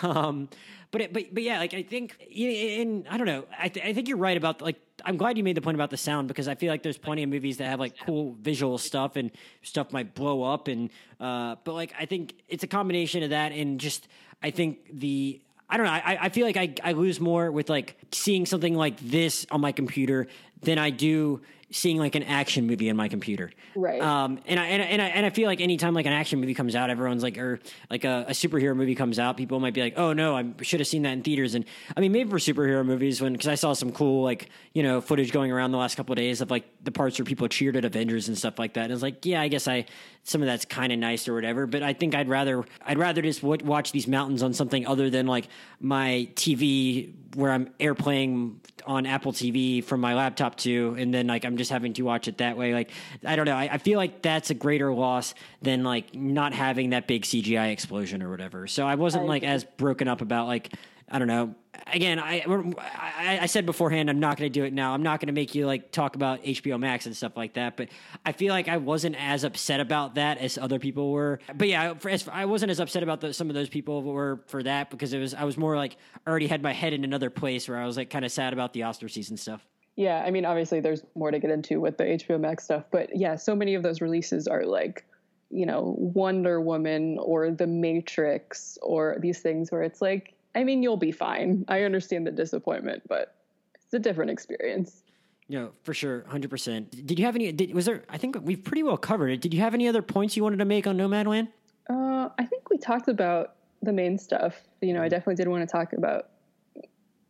[0.02, 0.48] Um,
[0.90, 3.92] but it, but but yeah, like I think, and I don't know, I, th- I
[3.92, 6.48] think you're right about like I'm glad you made the point about the sound because
[6.48, 9.30] I feel like there's plenty of movies that have like cool visual stuff and
[9.62, 13.52] stuff might blow up and uh, but like I think it's a combination of that
[13.52, 14.08] and just
[14.42, 15.92] I think the I don't know.
[15.92, 19.60] I, I feel like I, I lose more with like seeing something like this on
[19.60, 20.28] my computer
[20.62, 21.40] than I do
[21.70, 23.50] seeing like an action movie on my computer.
[23.74, 24.00] Right.
[24.00, 26.40] Um, and I, and I, and I, and I feel like anytime like an action
[26.40, 27.58] movie comes out, everyone's like, or
[27.90, 30.78] like a, a superhero movie comes out, people might be like, oh no, I should
[30.78, 31.56] have seen that in theaters.
[31.56, 31.64] And
[31.96, 35.00] I mean, maybe for superhero movies when, cause I saw some cool, like, you know,
[35.00, 37.76] footage going around the last couple of days of like the parts where people cheered
[37.76, 38.84] at Avengers and stuff like that.
[38.84, 39.86] And it's like, yeah, I guess I,
[40.22, 43.22] some of that's kind of nice or whatever, but I think I'd rather, I'd rather
[43.22, 45.48] just w- watch these mountains on something other than like
[45.80, 51.26] my TV where I'm airplaying on Apple TV from my laptop top two, and then
[51.26, 52.72] like I'm just having to watch it that way.
[52.72, 52.90] Like
[53.24, 53.56] I don't know.
[53.56, 57.72] I, I feel like that's a greater loss than like not having that big CGI
[57.72, 58.66] explosion or whatever.
[58.66, 60.72] So I wasn't I like as broken up about like
[61.08, 61.54] I don't know.
[61.92, 62.42] Again, I,
[62.78, 64.92] I, I said beforehand, I'm not going to do it now.
[64.92, 67.76] I'm not going to make you like talk about HBO Max and stuff like that.
[67.76, 67.90] But
[68.24, 71.38] I feel like I wasn't as upset about that as other people were.
[71.54, 74.40] But yeah, for, as, I wasn't as upset about the, some of those people were
[74.48, 77.30] for that because it was I was more like already had my head in another
[77.30, 79.64] place where I was like kind of sad about the Oscar season stuff.
[79.96, 83.16] Yeah, I mean, obviously, there's more to get into with the HBO Max stuff, but
[83.16, 85.06] yeah, so many of those releases are like,
[85.50, 90.82] you know, Wonder Woman or The Matrix or these things where it's like, I mean,
[90.82, 91.64] you'll be fine.
[91.68, 93.36] I understand the disappointment, but
[93.74, 95.02] it's a different experience.
[95.48, 97.06] No, for sure, hundred percent.
[97.06, 97.52] Did you have any?
[97.52, 98.02] Did, was there?
[98.08, 99.40] I think we've pretty well covered it.
[99.40, 101.48] Did you have any other points you wanted to make on Nomadland?
[101.88, 104.56] Uh, I think we talked about the main stuff.
[104.80, 106.30] You know, I definitely did want to talk about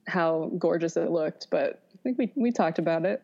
[0.07, 3.23] how gorgeous it looked, but think we we talked about it.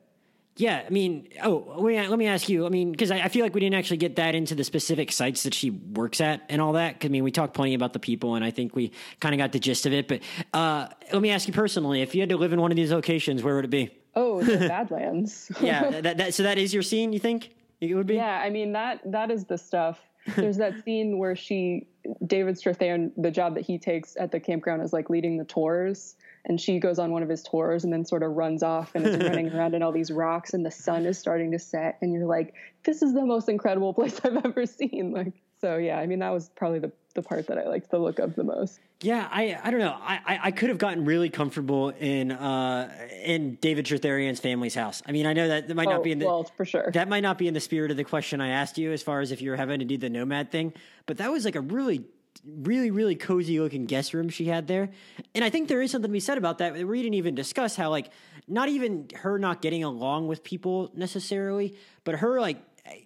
[0.56, 2.66] Yeah, I mean, oh, let me, let me ask you.
[2.66, 5.10] I mean, because I, I, feel like we didn't actually get that into the specific
[5.10, 7.00] sites that she works at and all that.
[7.00, 9.38] Cause, I mean, we talked plenty about the people, and I think we kind of
[9.38, 10.08] got the gist of it.
[10.08, 10.20] But
[10.52, 12.92] uh, let me ask you personally: if you had to live in one of these
[12.92, 13.96] locations, where would it be?
[14.14, 15.50] Oh, the Badlands.
[15.58, 17.14] yeah, that, that, so that is your scene.
[17.14, 18.16] You think it would be?
[18.16, 20.00] Yeah, I mean that that is the stuff.
[20.36, 21.88] There's that scene where she,
[22.26, 26.16] David Strathairn, the job that he takes at the campground is like leading the tours
[26.44, 29.06] and she goes on one of his tours and then sort of runs off and
[29.06, 32.12] is running around in all these rocks and the sun is starting to set and
[32.12, 35.12] you're like this is the most incredible place i've ever seen.
[35.22, 37.98] Like so yeah i mean that was probably the, the part that i liked the
[37.98, 38.80] look of the most.
[39.00, 39.96] Yeah i i don't know.
[40.00, 42.90] I i could have gotten really comfortable in uh
[43.24, 45.02] in david Strathairn's family's house.
[45.06, 46.90] I mean i know that, that might oh, not be in the well for sure.
[46.94, 49.20] that might not be in the spirit of the question i asked you as far
[49.20, 50.72] as if you're having to do the nomad thing
[51.06, 52.04] but that was like a really
[52.44, 54.90] really, really cozy looking guest room she had there.
[55.34, 56.74] And I think there is something to be said about that.
[56.74, 58.10] We didn't even discuss how, like,
[58.48, 62.58] not even her not getting along with people necessarily, but her, like,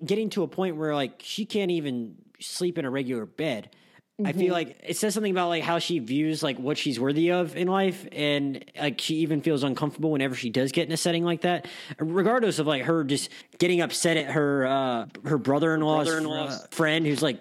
[0.04, 3.70] getting to a point where, like, she can't even sleep in a regular bed.
[4.18, 4.28] Mm-hmm.
[4.28, 4.52] I feel mm-hmm.
[4.52, 7.68] like it says something about like how she views like what she's worthy of in
[7.68, 11.42] life, and like she even feels uncomfortable whenever she does get in a setting like
[11.42, 11.66] that,
[11.98, 16.66] regardless of like her just getting upset at her uh, her brother in law's uh,
[16.70, 17.40] friend who's like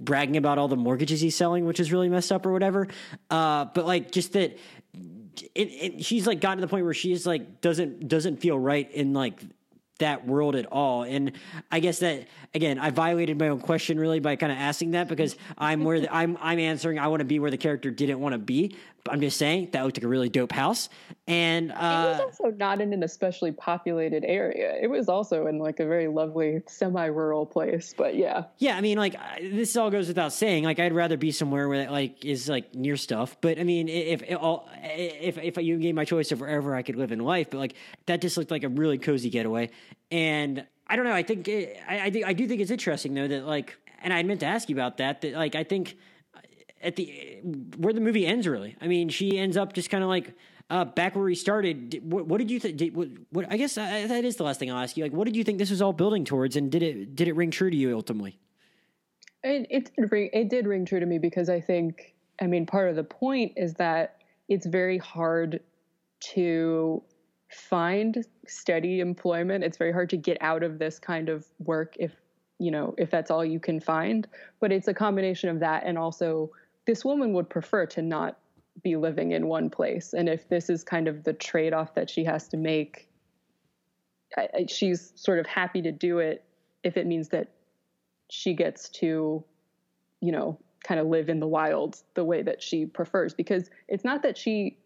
[0.00, 2.88] bragging about all the mortgages he's selling, which is really messed up or whatever.
[3.30, 4.58] Uh, but like just that,
[5.54, 8.90] it, it, she's like gotten to the point where she's like doesn't doesn't feel right
[8.92, 9.40] in like
[9.98, 11.02] that world at all.
[11.02, 11.32] And
[11.70, 15.08] I guess that again, I violated my own question really by kind of asking that
[15.08, 16.98] because I'm where the, I'm I'm answering.
[16.98, 18.76] I want to be where the character didn't want to be.
[19.06, 20.88] But I'm just saying that looked like a really dope house.
[21.28, 24.76] And uh, it was also not in an especially populated area.
[24.80, 27.94] It was also in like a very lovely semi-rural place.
[27.96, 28.76] But yeah, yeah.
[28.76, 30.64] I mean, like this all goes without saying.
[30.64, 33.36] Like I'd rather be somewhere where like is like near stuff.
[33.40, 36.96] But I mean, if all if if you gave my choice of wherever I could
[36.96, 37.74] live in life, but like
[38.06, 39.70] that just looked like a really cozy getaway.
[40.10, 41.12] And I don't know.
[41.12, 44.22] I think it, I, I I do think it's interesting though that like, and I
[44.22, 45.22] meant to ask you about that.
[45.22, 45.96] That like I think
[46.86, 47.40] at the
[47.76, 48.76] where the movie ends really.
[48.80, 50.32] I mean, she ends up just kind of like
[50.70, 52.00] uh, back where we started.
[52.02, 52.94] What, what did you think?
[52.94, 55.04] What, what, I guess uh, that is the last thing I'll ask you.
[55.04, 57.36] Like, what did you think this was all building towards, and did it did it
[57.36, 58.38] ring true to you ultimately?
[59.42, 62.96] It it it did ring true to me because I think I mean part of
[62.96, 65.60] the point is that it's very hard
[66.32, 67.02] to
[67.48, 69.62] find steady employment.
[69.62, 72.12] It's very hard to get out of this kind of work if
[72.58, 74.26] you know if that's all you can find.
[74.60, 76.50] But it's a combination of that and also
[76.86, 78.38] this woman would prefer to not
[78.82, 80.12] be living in one place.
[80.12, 83.08] And if this is kind of the trade off that she has to make,
[84.36, 86.44] I, I, she's sort of happy to do it
[86.82, 87.52] if it means that
[88.30, 89.44] she gets to,
[90.20, 93.34] you know, kind of live in the wild the way that she prefers.
[93.34, 94.78] Because it's not that she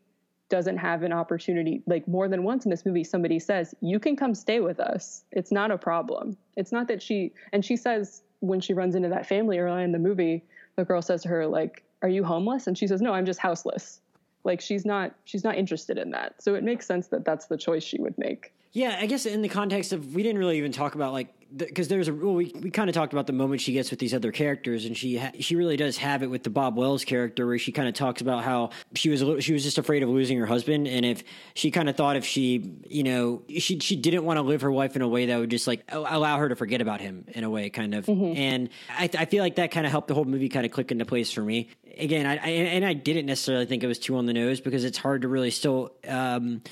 [0.49, 4.17] doesn't have an opportunity like more than once in this movie somebody says you can
[4.17, 8.23] come stay with us it's not a problem it's not that she and she says
[8.41, 10.43] when she runs into that family early in the movie
[10.75, 12.67] the girl says to her like are you homeless?
[12.67, 14.01] And she says no i'm just houseless.
[14.45, 16.43] Like she's not she's not interested in that.
[16.43, 19.43] So it makes sense that that's the choice she would make yeah i guess in
[19.43, 22.53] the context of we didn't really even talk about like because there's a well, we
[22.61, 25.19] we kind of talked about the moment she gets with these other characters, and she
[25.19, 27.95] ha- she really does have it with the Bob Wells character, where she kind of
[27.95, 31.25] talks about how she was she was just afraid of losing her husband, and if
[31.55, 34.73] she kind of thought if she you know she she didn't want to live her
[34.73, 37.45] life in a way that would just like allow her to forget about him in
[37.45, 38.37] a way, kind of, mm-hmm.
[38.37, 40.93] and I I feel like that kind of helped the whole movie kind of click
[40.93, 41.69] into place for me.
[41.99, 44.85] Again, I, I, and I didn't necessarily think it was too on the nose because
[44.85, 46.63] it's hard to really still um,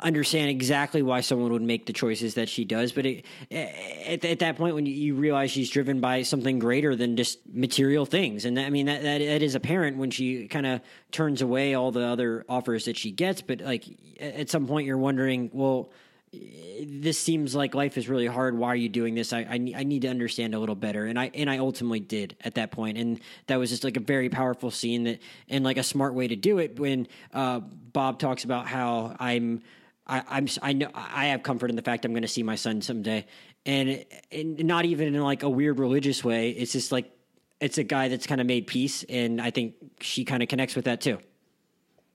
[0.00, 4.38] understand exactly why someone would make the choices that she does but it, at, at,
[4.40, 8.58] that point when you, realize she's driven by something greater than just material things and
[8.58, 10.80] that, i mean that, that, that is apparent when she kind of
[11.12, 13.84] turns away all the other offers that she gets but like
[14.20, 15.90] at some point you're wondering well
[16.84, 18.56] this seems like life is really hard.
[18.56, 19.32] Why are you doing this?
[19.32, 21.06] I, I, I need to understand a little better.
[21.06, 22.98] And I, and I ultimately did at that point.
[22.98, 26.28] And that was just like a very powerful scene that, and like a smart way
[26.28, 29.62] to do it when, uh, Bob talks about how I'm,
[30.06, 32.54] I, I'm, I know I have comfort in the fact I'm going to see my
[32.54, 33.26] son someday.
[33.64, 36.50] And, and not even in like a weird religious way.
[36.50, 37.10] It's just like,
[37.60, 39.04] it's a guy that's kind of made peace.
[39.08, 41.18] And I think she kind of connects with that too.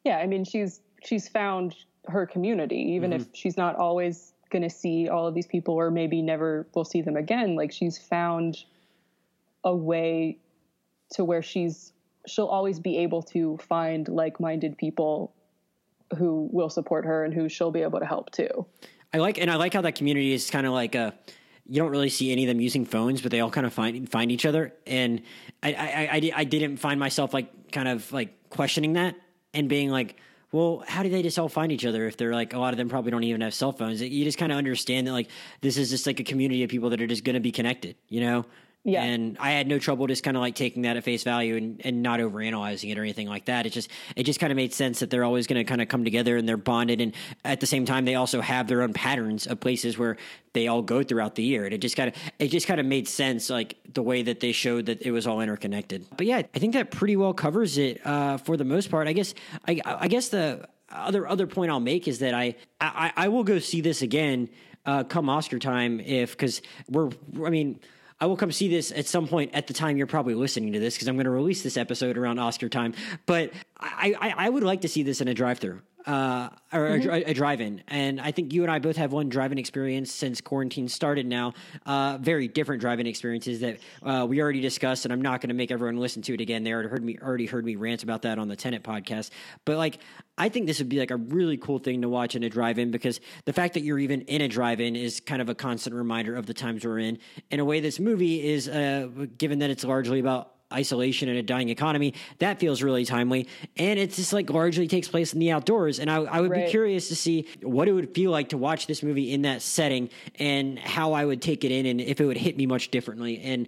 [0.06, 0.18] Yeah.
[0.18, 1.76] I mean, she's, she's found
[2.08, 3.22] her community, even mm-hmm.
[3.22, 6.86] if she's not always going to see all of these people or maybe never will
[6.86, 7.56] see them again.
[7.56, 8.64] Like she's found
[9.64, 10.38] a way
[11.12, 11.94] to where she's
[12.28, 15.34] she'll always be able to find like-minded people
[16.18, 18.66] who will support her and who she'll be able to help too.
[19.14, 21.14] I like and I like how that community is kind of like a
[21.68, 24.10] you don't really see any of them using phones, but they all kind of find
[24.10, 24.74] find each other.
[24.88, 25.22] And
[25.62, 29.16] I I, I, I didn't find myself like kind of like questioning that
[29.54, 30.18] and being like,
[30.52, 32.78] well, how do they just all find each other if they're like a lot of
[32.78, 34.02] them probably don't even have cell phones?
[34.02, 35.30] You just kind of understand that like
[35.62, 37.96] this is just like a community of people that are just going to be connected,
[38.10, 38.46] you know?
[38.84, 39.04] Yeah.
[39.04, 41.82] And I had no trouble just kind of like taking that at face value and,
[41.84, 43.68] and not overanalyzing it or anything like that.
[43.68, 45.88] It just it just kind of made sense that they're always going to kind of
[45.88, 47.14] come together and they're bonded and
[47.46, 50.18] at the same time they also have their own patterns of places where
[50.54, 51.66] they all go throughout the year.
[51.66, 54.40] And it just kind of it just kind of made sense like the way that
[54.40, 56.08] they showed that it was all interconnected.
[56.18, 59.08] But yeah, I think that pretty well covers it uh, for the most part.
[59.08, 59.36] I guess
[59.68, 63.44] I I guess the other other point I'll make is that I I, I will
[63.44, 64.50] go see this again
[64.88, 67.12] uh, come Oscar time if because we're
[67.46, 67.80] I mean
[68.22, 70.80] I will come see this at some point at the time you're probably listening to
[70.80, 72.94] this because I'm going to release this episode around Oscar time.
[73.26, 76.90] But I, I, I would like to see this in a drive through uh, or
[76.90, 77.10] mm-hmm.
[77.10, 77.84] a, a, drive-in.
[77.88, 81.26] And I think you and I both have one drive-in experience since quarantine started.
[81.26, 81.54] Now,
[81.86, 85.56] uh, very different drive-in experiences that uh, we already discussed, and I'm not going to
[85.56, 86.64] make everyone listen to it again.
[86.64, 89.30] They already heard me already heard me rant about that on the Tenet podcast.
[89.66, 90.00] But like,
[90.38, 92.92] I think this would be like a really cool thing to watch in a drive-in
[92.92, 96.36] because the fact that you're even in a drive-in is kind of a constant reminder
[96.36, 97.20] of the times we're in.
[97.52, 101.44] In a way, this movie is, uh, given that it's largely about isolation in a
[101.44, 102.14] dying economy.
[102.40, 103.48] That feels really timely.
[103.78, 106.00] And it's just like largely takes place in the outdoors.
[106.00, 106.66] And I, I would right.
[106.66, 109.62] be curious to see what it would feel like to watch this movie in that
[109.62, 110.10] setting
[110.40, 113.40] and how I would take it in and if it would hit me much differently.
[113.42, 113.68] And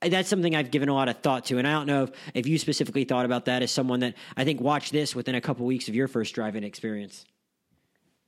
[0.00, 1.58] that's something I've given a lot of thought to.
[1.58, 4.44] And I don't know if, if you specifically thought about that as someone that I
[4.44, 7.24] think watched this within a couple weeks of your first drive in experience.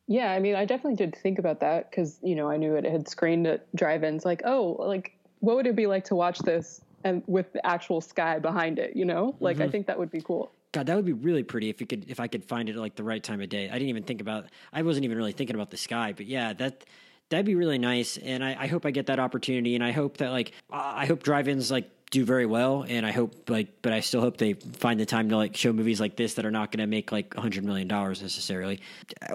[0.08, 2.84] Yeah, I mean, I definitely did think about that because, you know, I knew it
[2.84, 4.24] had screened at drive ins.
[4.24, 8.00] Like, oh, like, what would it be like to watch this and with the actual
[8.00, 9.36] sky behind it, you know?
[9.40, 9.64] Like mm-hmm.
[9.64, 10.52] I think that would be cool.
[10.72, 12.78] God, that would be really pretty if you could if I could find it at
[12.78, 13.68] like the right time of day.
[13.68, 16.52] I didn't even think about I wasn't even really thinking about the sky, but yeah,
[16.54, 16.84] that
[17.30, 18.18] that'd be really nice.
[18.18, 21.22] And I, I hope I get that opportunity and I hope that like I hope
[21.22, 25.00] drive-ins like do very well and i hope like but i still hope they find
[25.00, 27.34] the time to like show movies like this that are not going to make like
[27.34, 28.80] 100 million dollars necessarily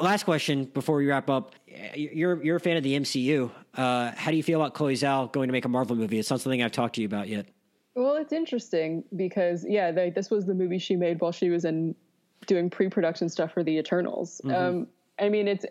[0.01, 1.53] last question before we wrap up
[1.95, 5.30] you're you're a fan of the mcu uh, how do you feel about chloe zhao
[5.32, 7.45] going to make a marvel movie it's not something i've talked to you about yet
[7.96, 11.66] well, it's interesting because yeah, they, this was the movie she made while she was
[11.66, 11.96] in
[12.48, 14.42] doing pre-production stuff for the Eternals.
[14.44, 14.56] Mm-hmm.
[14.56, 14.88] Um,
[15.20, 15.66] I mean, it's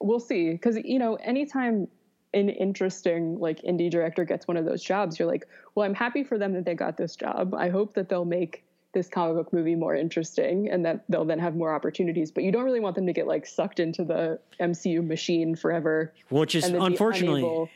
[0.00, 1.88] we'll see because you know anytime
[2.34, 6.24] an interesting like indie director gets one of those jobs, you're like, well, I'm happy
[6.24, 7.54] for them that they got this job.
[7.54, 11.38] I hope that they'll make this comic book movie more interesting and that they'll then
[11.38, 14.38] have more opportunities but you don't really want them to get like sucked into the
[14.60, 17.68] MCU machine forever which is unfortunately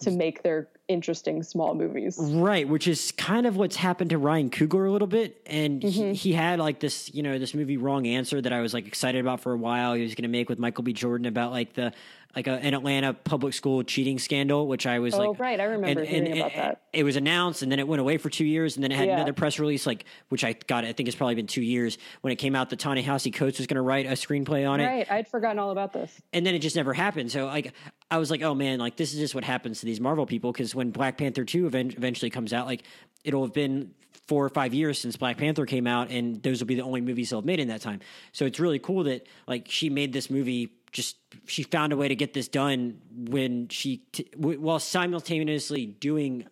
[0.00, 2.18] to make their interesting small movies.
[2.18, 5.40] Right, which is kind of what's happened to Ryan Coogler a little bit.
[5.46, 5.88] And mm-hmm.
[5.88, 8.86] he, he, had like this, you know, this movie Wrong Answer that I was like
[8.86, 9.94] excited about for a while.
[9.94, 10.92] He was going to make with Michael B.
[10.92, 11.92] Jordan about like the
[12.36, 15.64] like a, an Atlanta public school cheating scandal, which I was oh, like, right, I
[15.64, 16.82] remember and, hearing and, about that.
[16.92, 19.08] It was announced, and then it went away for two years, and then it had
[19.08, 19.14] yeah.
[19.14, 20.84] another press release, like which I got.
[20.84, 23.66] I think it's probably been two years when it came out that Ta-Nehisi Coates was
[23.66, 24.86] going to write a screenplay on it.
[24.86, 27.32] Right, I'd forgotten all about this, and then it just never happened.
[27.32, 27.72] So like,
[28.10, 30.52] I was like, oh man, like this is just what happens to these Marvel people
[30.52, 32.82] because when Black Panther two eventually comes out, like
[33.24, 33.94] it'll have been
[34.28, 37.00] four or five years since Black Panther came out, and those will be the only
[37.00, 38.00] movies they'll have made in that time.
[38.32, 42.08] So it's really cool that like she made this movie just she found a way
[42.08, 44.02] to get this done when she
[44.36, 46.44] while simultaneously doing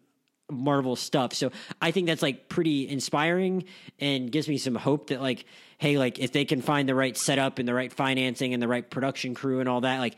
[0.48, 1.34] Marvel stuff.
[1.34, 1.50] So
[1.82, 3.64] I think that's like pretty inspiring
[3.98, 5.46] and gives me some hope that like
[5.78, 8.68] hey like if they can find the right setup and the right financing and the
[8.68, 10.14] right production crew and all that like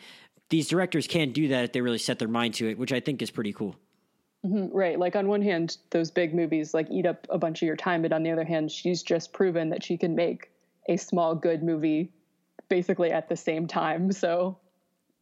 [0.51, 3.01] these directors can do that if they really set their mind to it, which I
[3.01, 3.77] think is pretty cool.
[4.45, 4.99] Mm-hmm, right.
[4.99, 8.03] Like on one hand, those big movies like eat up a bunch of your time,
[8.03, 10.51] but on the other hand, she's just proven that she can make
[10.89, 12.13] a small good movie
[12.69, 14.13] basically at the same time.
[14.13, 14.59] So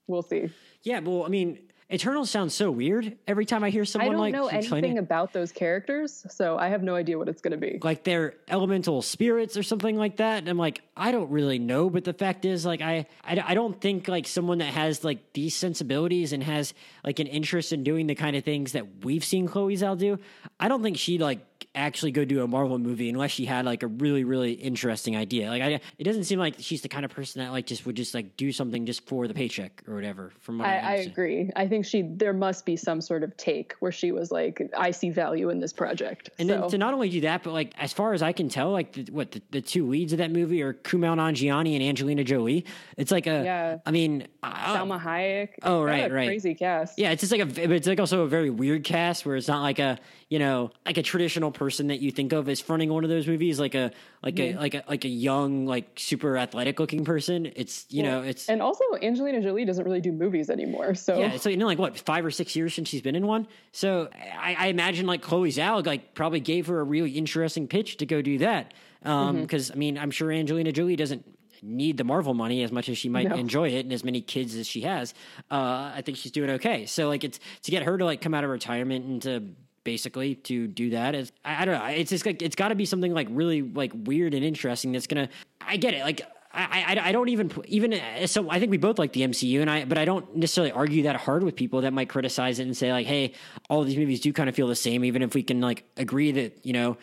[0.06, 0.50] we'll see.
[0.82, 1.58] Yeah, well, I mean,
[1.92, 5.32] Eternals sounds so weird every time I hear someone I don't like know anything about
[5.32, 7.78] those characters, so I have no idea what it's going to be.
[7.80, 10.38] like they're elemental spirits or something like that.
[10.38, 11.88] And I'm like, I don't really know.
[11.88, 15.32] But the fact is, like, I, I, I don't think like someone that has like
[15.32, 16.74] these sensibilities and has
[17.04, 20.18] like an interest in doing the kind of things that we've seen Chloe Zhao do,
[20.58, 23.82] I don't think she'd like actually go do a Marvel movie unless she had like
[23.82, 25.48] a really, really interesting idea.
[25.50, 27.94] Like, I, it doesn't seem like she's the kind of person that like just would
[27.96, 30.32] just like do something just for the paycheck or whatever.
[30.40, 31.50] From what I, I, I agree.
[31.54, 34.90] I think she there must be some sort of take where she was like, "I
[34.90, 37.74] see value in this project." And so, then to not only do that, but like
[37.78, 40.30] as far as I can tell, like the, what the, the two leads of that
[40.32, 42.64] movie are Kumail Nanjiani and Angelina Jolie.
[42.96, 43.78] It's like a, Yeah.
[43.84, 45.48] I mean, I- Salma Hayek.
[45.62, 46.26] Oh, right, right.
[46.26, 46.98] Crazy cast.
[46.98, 49.48] yeah, it's just like a, but it's like also a very weird cast where it's
[49.48, 49.98] not like a,
[50.28, 53.28] you know, like a traditional person that you think of as fronting one of those
[53.28, 53.92] movies, like a,
[54.24, 57.52] like a, like a, like a young, like super athletic looking person.
[57.54, 60.96] It's, you know, it's, and also Angelina Jolie doesn't really do movies anymore.
[60.96, 63.14] So Yeah, it's like you know, like what five or six years since she's been
[63.14, 63.46] in one.
[63.70, 67.98] So I, I imagine like Chloe Zhao like probably gave her a really interesting pitch
[67.98, 68.74] to go do that.
[69.04, 69.42] Mm-hmm.
[69.42, 71.24] Because I mean, I'm sure Angelina Jolie doesn't
[71.62, 73.36] need the Marvel money as much as she might No.
[73.36, 75.14] enjoy it, and as many kids as she has.
[75.50, 76.86] Uh, I think she's doing okay.
[76.86, 79.42] So like it's to get her to like come out of retirement and to
[79.86, 82.74] basically to do that is I, I don't know it's just like it's got to
[82.74, 85.28] be something like really like weird and interesting that's gonna
[85.60, 86.22] i get it like
[86.52, 89.60] I, I, I don't even even uh, so I think we both like the MCU
[89.60, 92.62] and I but I don't necessarily argue that hard with people that might criticize it
[92.62, 93.34] and say like hey
[93.68, 96.32] all these movies do kind of feel the same even if we can like agree
[96.32, 96.96] that you know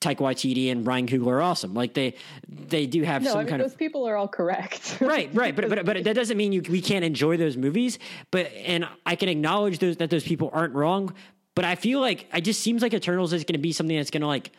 [0.00, 2.14] Taika Waititi and Ryan Coogler are awesome like they
[2.48, 4.98] they do have no, some I mean kind those of people are all correct.
[5.00, 7.98] right right but but but that doesn't mean you we can't enjoy those movies
[8.30, 11.12] but and I can acknowledge those that those people aren't wrong
[11.54, 14.10] but I feel like it just seems like Eternals is going to be something that's
[14.10, 14.52] going to like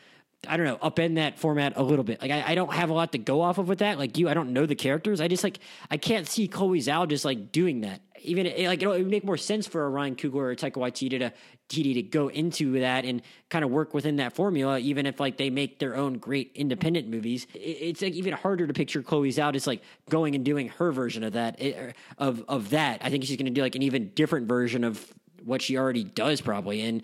[0.47, 2.21] I don't know, upend that format a little bit.
[2.21, 3.97] Like I, I don't have a lot to go off of with that.
[3.97, 5.21] Like you, I don't know the characters.
[5.21, 8.01] I just like I can't see Chloe Zhao just like doing that.
[8.21, 11.19] Even it, like it would make more sense for a Ryan Coogler or Taika Waititi
[11.19, 11.33] to
[11.69, 14.79] TD to go into that and kind of work within that formula.
[14.79, 18.67] Even if like they make their own great independent movies, it, it's like even harder
[18.67, 21.61] to picture Chloe Zhao just like going and doing her version of that.
[21.61, 24.83] It, of of that, I think she's going to do like an even different version
[24.83, 25.13] of
[25.45, 27.01] what she already does probably, and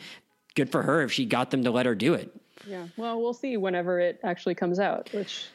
[0.56, 2.36] good for her if she got them to let her do it.
[2.68, 2.88] yeah.
[2.98, 5.10] Well, we'll see whenever it actually comes out.
[5.14, 5.46] Which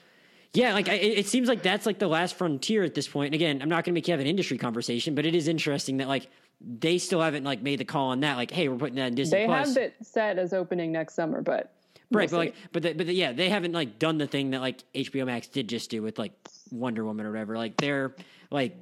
[0.55, 3.29] Yeah, like I- it, seems like that's like the last frontier at this point.
[3.29, 5.49] And again, I'm not going to make you have an industry conversation, but it is
[5.49, 6.29] interesting that like
[6.61, 8.37] they still haven't like made the call on that.
[8.37, 11.15] Like, hey, we're putting that in Disney they Plus, have it set as opening next
[11.15, 11.73] summer, but
[12.11, 12.31] we'll right?
[12.31, 12.37] But see.
[12.37, 15.27] like, but the, but the, yeah, they haven't like done the thing that like HBO
[15.27, 16.33] Max did just do with like
[16.71, 17.57] Wonder Woman or whatever.
[17.59, 18.15] Like they're
[18.51, 18.77] like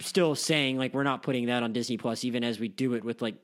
[0.00, 3.04] still saying like we're not putting that on Disney Plus, even as we do it
[3.04, 3.36] with like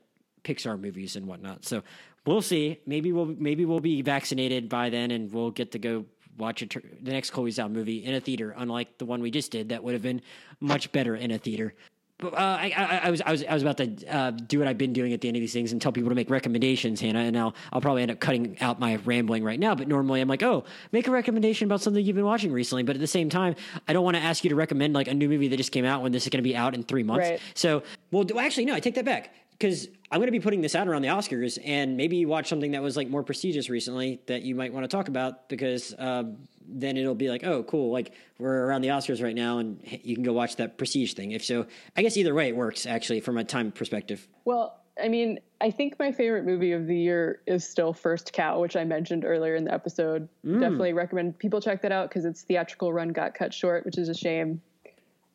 [0.45, 1.65] Pixar movies and whatnot.
[1.65, 1.83] So
[2.27, 2.81] we'll see.
[2.87, 6.07] Maybe we'll maybe we'll be vaccinated by then, and we'll get to go
[6.39, 9.53] watch tr- the next Chloe Zhao movie in a theater, unlike the one we just
[9.53, 9.71] did.
[9.71, 10.23] That would have been
[10.61, 11.75] much better in a theater.
[12.23, 14.79] Uh, I, I, I was I was I was about to uh, do what I've
[14.79, 17.21] been doing at the end of these things and tell people to make recommendations, Hannah.
[17.21, 19.75] And now I'll probably end up cutting out my rambling right now.
[19.75, 22.83] But normally I'm like, oh, make a recommendation about something you've been watching recently.
[22.83, 23.55] But at the same time,
[23.89, 25.85] I don't want to ask you to recommend like a new movie that just came
[25.85, 27.31] out when this is going to be out in three months.
[27.31, 27.41] Right.
[27.55, 30.75] So, well, actually, no, I take that back because I'm going to be putting this
[30.75, 34.21] out around the Oscars, and maybe you watch something that was like more prestigious recently
[34.27, 37.93] that you might want to talk about because um, then it'll be like, oh, cool,
[37.93, 41.33] like we're around the Oscars right now, and you can go watch that prestige thing.
[41.33, 44.27] If so, I guess either way it works actually from a time perspective.
[44.45, 48.61] Well, I mean, I think my favorite movie of the year is still First Cow,
[48.61, 50.29] which I mentioned earlier in the episode.
[50.45, 54.09] Definitely recommend people check that out because its theatrical run got cut short, which is
[54.09, 54.61] a shame.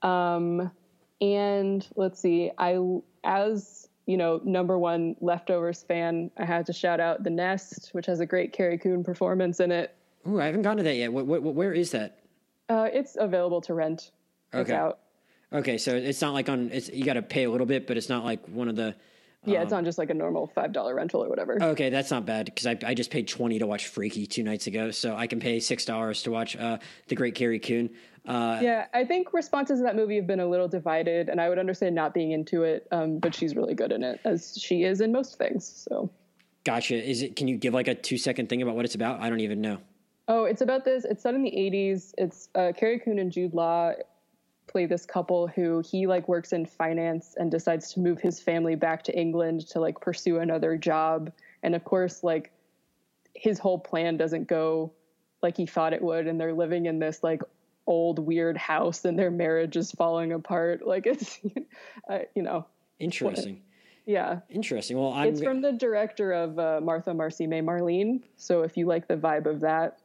[0.02, 0.72] Um,
[1.22, 2.80] and let's see, I
[3.24, 8.06] as you know, number one leftovers fan, I had to shout out The Nest, which
[8.06, 9.96] has a great Carrie Coon performance in it.
[10.28, 11.12] Ooh, I haven't gotten to that yet.
[11.14, 12.20] What, what, where is that?
[12.70, 14.12] Uh, it's available to rent.
[14.54, 14.74] It's Okay.
[14.74, 15.00] out.
[15.54, 16.72] Okay, so it's not like on.
[16.72, 18.96] It's you got to pay a little bit, but it's not like one of the.
[19.48, 21.62] Yeah, it's on just like a normal five dollar rental or whatever.
[21.62, 24.66] Okay, that's not bad because I, I just paid twenty to watch Freaky two nights
[24.66, 27.92] ago, so I can pay six dollars to watch uh, the Great Carrie Coon.
[28.28, 31.48] Uh, Yeah, I think responses to that movie have been a little divided, and I
[31.48, 34.84] would understand not being into it, um, but she's really good in it, as she
[34.84, 35.86] is in most things.
[35.88, 36.10] So,
[36.64, 36.96] Gotcha.
[36.96, 37.36] Is it?
[37.36, 39.22] Can you give like a two second thing about what it's about?
[39.22, 39.78] I don't even know.
[40.28, 41.06] Oh, it's about this.
[41.06, 42.14] It's set in the '80s.
[42.18, 43.94] It's uh, Carrie Coon and Jude Law
[44.68, 48.76] play this couple who he like works in finance and decides to move his family
[48.76, 51.32] back to England to like pursue another job,
[51.64, 52.52] and of course, like
[53.34, 54.92] his whole plan doesn't go
[55.42, 57.42] like he thought it would, and they're living in this like
[57.88, 60.82] old weird house, and their marriage is falling apart.
[60.86, 61.40] Like it's,
[62.10, 62.66] uh, you know.
[63.00, 63.62] Interesting.
[64.08, 65.00] Yeah, Interesting.
[65.00, 65.30] Well, I'm.
[65.30, 68.22] it's from the director of uh, Martha, Marcy, May, Marlene.
[68.38, 69.98] So if you like the vibe of that,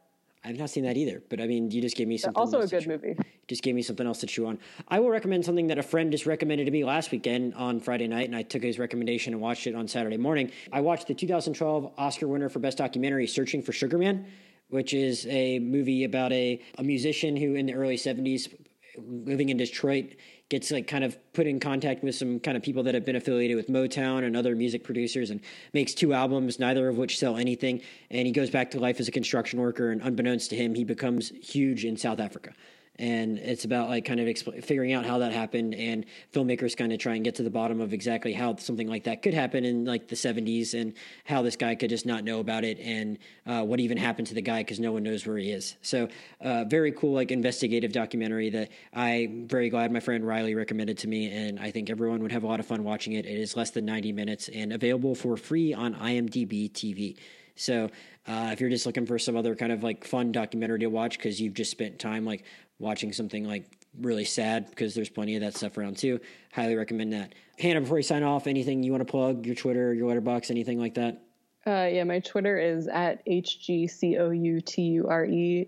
[0.43, 2.39] I've not seen that either, but I mean, you just gave me something.
[2.39, 3.15] Also, a good chew- movie.
[3.47, 4.57] Just gave me something else to chew on.
[4.87, 8.07] I will recommend something that a friend just recommended to me last weekend on Friday
[8.07, 10.51] night, and I took his recommendation and watched it on Saturday morning.
[10.71, 14.25] I watched the 2012 Oscar winner for Best Documentary, Searching for Sugar Man,
[14.69, 18.51] which is a movie about a, a musician who, in the early 70s,
[18.97, 20.15] living in Detroit,
[20.51, 23.15] gets like kind of put in contact with some kind of people that have been
[23.15, 25.39] affiliated with Motown and other music producers and
[25.73, 27.81] makes two albums, neither of which sell anything.
[28.09, 30.83] And he goes back to life as a construction worker, and unbeknownst to him, he
[30.83, 32.53] becomes huge in South Africa.
[32.97, 36.99] And it's about like kind of figuring out how that happened, and filmmakers kind of
[36.99, 39.85] try and get to the bottom of exactly how something like that could happen in
[39.85, 40.93] like the 70s, and
[41.25, 44.33] how this guy could just not know about it, and uh, what even happened to
[44.33, 45.77] the guy because no one knows where he is.
[45.81, 46.09] So,
[46.41, 51.07] uh, very cool, like investigative documentary that I'm very glad my friend Riley recommended to
[51.07, 53.25] me, and I think everyone would have a lot of fun watching it.
[53.25, 57.17] It is less than 90 minutes and available for free on IMDb TV.
[57.55, 57.89] So,
[58.27, 61.17] uh, if you're just looking for some other kind of like fun documentary to watch
[61.17, 62.43] because you've just spent time like
[62.81, 63.65] watching something like
[63.99, 66.19] really sad because there's plenty of that stuff around too,
[66.51, 67.33] highly recommend that.
[67.59, 69.45] Hannah, before you sign off, anything you want to plug?
[69.45, 71.21] Your Twitter, your letterbox, anything like that?
[71.65, 74.07] Uh, yeah, my Twitter is at HGCOUTURE,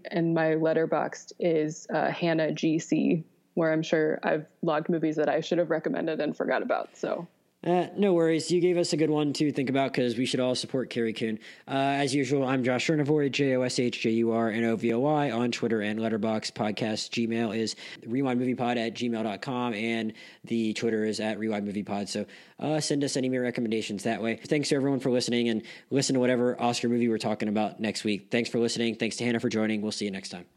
[0.09, 5.41] and my Letterboxd is uh, Hannah GC, where I'm sure I've logged movies that I
[5.41, 6.97] should have recommended and forgot about.
[6.97, 7.27] So
[7.65, 8.51] Uh, no worries.
[8.51, 11.13] You gave us a good one to think about because we should all support Carrie
[11.13, 11.39] Coon.
[11.65, 14.75] Uh, as usual, I'm Josh Jurnovoy, J O S H J U R N O
[14.75, 16.51] V O Y on Twitter and Letterbox.
[16.51, 20.11] Podcast Gmail is rewindmoviepod at gmail.com and
[20.43, 22.09] the Twitter is at rewindmoviepod.
[22.09, 22.25] So
[22.59, 24.41] uh, send us any more recommendations that way.
[24.45, 28.03] Thanks to everyone for listening and listen to whatever Oscar movie we're talking about next
[28.03, 28.27] week.
[28.29, 28.95] Thanks for listening.
[28.95, 29.81] Thanks to Hannah for joining.
[29.81, 30.52] We'll see you next time.